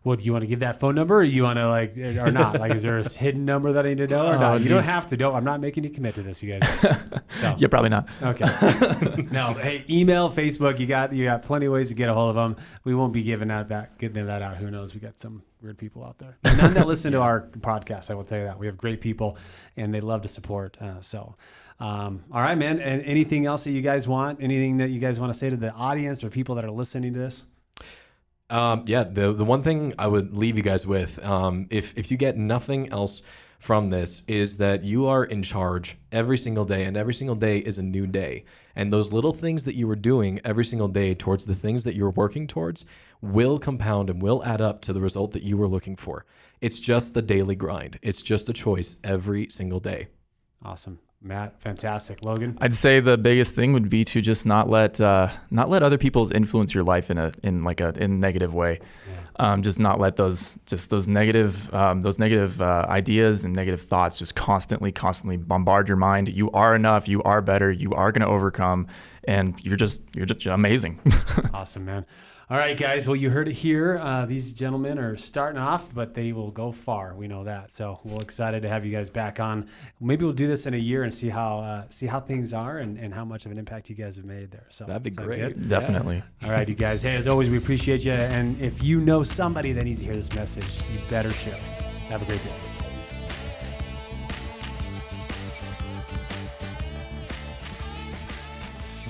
Well, 0.05 0.17
do 0.17 0.25
you 0.25 0.33
want 0.33 0.43
to 0.43 0.47
give 0.47 0.61
that 0.61 0.79
phone 0.81 0.95
number, 0.95 1.17
or 1.17 1.23
you 1.25 1.43
want 1.45 1.57
to 1.57 1.67
like, 1.67 1.97
or 1.97 2.31
not? 2.31 2.61
Like, 2.61 2.75
is 2.75 2.83
there 2.83 2.99
a 2.99 3.09
hidden 3.19 3.47
number 3.47 3.73
that 3.73 3.87
I 3.87 3.89
need 3.89 3.99
to 3.99 4.07
know, 4.07 4.27
or 4.27 4.35
Oh, 4.35 4.39
not? 4.39 4.61
You 4.61 4.69
don't 4.69 4.85
have 4.85 5.07
to. 5.09 5.17
Don't. 5.17 5.35
I'm 5.35 5.45
not 5.45 5.61
making 5.63 5.83
you 5.83 5.89
commit 5.89 6.15
to 6.17 6.23
this, 6.23 6.43
you 6.43 6.53
guys. 6.55 6.87
So. 7.41 7.53
Yeah, 7.59 7.67
probably 7.67 7.89
not. 7.91 8.09
Okay. 8.23 8.45
no. 9.33 9.55
Hey, 9.55 9.85
email, 9.91 10.31
Facebook. 10.31 10.79
You 10.79 10.87
got 10.87 11.13
you 11.13 11.25
got 11.25 11.43
plenty 11.43 11.67
of 11.67 11.73
ways 11.73 11.89
to 11.89 11.95
get 11.95 12.09
a 12.09 12.15
hold 12.15 12.31
of 12.31 12.37
them. 12.37 12.57
We 12.85 12.95
won't 12.95 13.13
be 13.13 13.23
giving 13.23 13.51
out 13.51 13.69
that 13.71 13.99
giving 13.99 14.27
that 14.27 14.41
out. 14.41 14.57
Who 14.59 14.71
knows? 14.71 14.95
We 14.95 15.01
got 15.01 15.19
some 15.19 15.43
weird 15.61 15.77
people 15.77 16.05
out 16.05 16.17
there. 16.19 16.39
None 16.45 16.75
that 16.75 16.87
listen 16.87 17.11
to 17.13 17.21
our 17.21 17.49
podcast. 17.59 18.11
I 18.11 18.15
will 18.15 18.23
tell 18.25 18.39
you 18.39 18.45
that 18.45 18.59
we 18.59 18.67
have 18.67 18.79
great 18.79 19.01
people, 19.01 19.37
and 19.77 19.93
they 19.93 20.01
love 20.01 20.23
to 20.23 20.29
support. 20.29 20.77
Uh, 20.81 21.01
so. 21.01 21.35
Um, 21.81 22.23
all 22.33 22.41
right, 22.41 22.55
man. 22.57 22.79
And 22.79 23.03
anything 23.03 23.47
else 23.47 23.65
that 23.65 23.73
you 23.73 23.83
guys 23.83 24.07
want? 24.07 24.41
Anything 24.41 24.77
that 24.77 24.91
you 24.91 25.01
guys 25.01 25.19
want 25.19 25.33
to 25.33 25.39
say 25.39 25.51
to 25.51 25.57
the 25.57 25.73
audience 25.73 26.23
or 26.23 26.31
people 26.31 26.55
that 26.55 26.65
are 26.65 26.71
listening 26.71 27.15
to 27.15 27.19
this? 27.19 27.47
Um, 28.51 28.85
yeah, 28.87 29.05
the 29.05 29.33
the 29.33 29.45
one 29.45 29.63
thing 29.63 29.95
I 29.99 30.07
would 30.07 30.37
leave 30.37 30.57
you 30.57 30.63
guys 30.63 30.87
with, 30.87 31.23
um, 31.25 31.67
if 31.71 31.97
if 31.97 32.11
you 32.11 32.17
get 32.17 32.37
nothing 32.37 32.91
else 32.93 33.23
from 33.59 33.89
this, 33.89 34.25
is 34.27 34.59
that 34.59 34.85
you 34.85 35.07
are 35.07 35.25
in 35.25 35.43
charge 35.43 35.97
every 36.13 36.37
single 36.37 36.65
day, 36.65 36.85
and 36.85 36.97
every 36.97 37.15
single 37.15 37.37
day 37.37 37.59
is 37.59 37.79
a 37.79 37.83
new 37.83 38.07
day. 38.07 38.45
And 38.77 38.93
those 38.93 39.13
little 39.13 39.33
things 39.33 39.65
that 39.65 39.77
you 39.77 39.87
were 39.87 39.97
doing 39.97 40.41
every 40.45 40.65
single 40.65 40.89
day 40.89 41.15
towards 41.15 41.47
the 41.47 41.55
things 41.55 41.85
that 41.85 41.95
you're 41.95 42.11
working 42.11 42.47
towards 42.47 42.85
will 43.23 43.59
compound 43.59 44.11
and 44.11 44.21
will 44.21 44.45
add 44.45 44.61
up 44.61 44.83
to 44.83 44.93
the 44.93 45.01
result 45.01 45.33
that 45.33 45.43
you 45.43 45.57
were 45.57 45.69
looking 45.69 45.97
for. 45.97 46.27
It's 46.61 46.81
just 46.81 47.15
the 47.15 47.23
daily 47.23 47.55
grind. 47.55 47.99
It's 48.03 48.21
just 48.21 48.49
a 48.49 48.53
choice 48.53 48.99
every 49.03 49.49
single 49.51 49.81
day. 49.81 50.09
Awesome. 50.63 50.99
Matt, 51.25 51.59
fantastic. 51.63 52.23
Logan? 52.23 52.59
I'd 52.61 52.75
say 52.75 53.01
the 53.01 53.17
biggest 53.17 53.55
thing 53.55 53.73
would 53.73 53.89
be 53.89 54.05
to 54.05 54.21
just 54.21 54.45
not 54.45 54.69
let 54.69 55.01
uh, 55.01 55.29
not 55.51 55.71
let 55.71 55.83
other 55.83 55.97
people's 55.97 56.31
influence 56.31 56.75
your 56.75 56.85
life 56.85 57.11
in 57.11 57.17
a 57.17 57.33
in 57.43 57.65
like 57.65 57.81
a 57.81 57.95
in 57.97 58.13
a 58.13 58.15
negative 58.15 58.53
way. 58.53 58.81
Um, 59.37 59.63
just 59.63 59.81
not 59.81 59.99
let 59.99 60.15
those 60.15 60.59
just 60.67 60.91
those 60.91 61.09
negative 61.09 61.73
um, 61.75 62.03
those 62.03 62.19
negative 62.19 62.61
uh, 62.61 62.87
ideas 62.89 63.45
and 63.45 63.57
negative 63.57 63.81
thoughts 63.81 64.19
just 64.19 64.37
constantly 64.37 64.93
constantly 64.93 65.37
bombard 65.39 65.89
your 65.89 65.97
mind. 65.97 66.29
You 66.29 66.51
are 66.53 66.77
enough. 66.77 67.09
You 67.09 67.23
are 67.23 67.41
better. 67.41 67.73
You 67.73 67.93
are 67.93 68.13
going 68.13 68.21
to 68.21 68.29
overcome, 68.29 68.87
and 69.27 69.59
you're 69.65 69.77
just 69.77 70.03
you're 70.15 70.27
just 70.27 70.47
amazing. 70.47 71.01
Awesome, 71.53 71.85
man. 71.85 72.05
All 72.51 72.59
right, 72.59 72.77
guys. 72.77 73.07
Well, 73.07 73.17
you 73.17 73.31
heard 73.31 73.49
it 73.49 73.55
here. 73.55 73.99
Uh, 74.03 74.27
these 74.27 74.53
gentlemen 74.53 74.99
are 74.99 75.17
starting 75.17 75.59
off, 75.59 75.95
but 75.95 76.13
they 76.13 76.33
will 76.33 76.51
go 76.51 76.73
far. 76.73 77.15
We 77.15 77.27
know 77.27 77.45
that. 77.45 77.73
So 77.73 77.99
we're 78.05 78.21
excited 78.21 78.61
to 78.63 78.69
have 78.69 78.85
you 78.85 78.93
guys 78.93 79.09
back 79.09 79.41
on. 79.41 79.67
Maybe 79.99 80.27
we'll 80.27 80.35
do 80.35 80.47
this 80.47 80.67
in 80.67 80.75
a 80.75 80.79
year 80.79 81.05
and 81.05 81.15
see 81.15 81.31
how 81.31 81.61
uh, 81.61 81.85
see 81.89 82.07
how 82.07 82.21
things 82.21 82.53
are 82.53 82.79
and, 82.79 82.99
and 82.99 83.15
how 83.15 83.25
much 83.25 83.47
of 83.47 83.53
an 83.53 83.59
impact 83.59 83.89
you 83.89 83.97
guys 83.97 84.17
have 84.17 84.27
made 84.27 84.51
there. 84.51 84.67
So 84.69 84.85
That'd 84.85 85.05
be 85.05 85.11
great. 85.11 85.55
good? 85.55 85.69
Definitely. 85.69 86.23
All 86.43 86.51
right, 86.51 86.69
you 86.69 86.75
guys. 86.75 87.03
Hey, 87.03 87.17
as 87.17 87.27
always, 87.29 87.49
we 87.49 87.57
appreciate 87.57 88.05
you. 88.05 88.13
And 88.13 88.63
if 88.63 88.83
you 88.83 89.01
know 89.01 89.23
somebody 89.23 89.73
that 89.73 89.85
needs 89.85 90.01
to 90.01 90.05
hear 90.05 90.15
this 90.15 90.33
message, 90.35 90.67
you 90.93 90.99
better 91.09 91.31
share. 91.31 91.59
Have 92.09 92.21
a 92.21 92.27
great 92.27 92.45
day. 92.45 92.74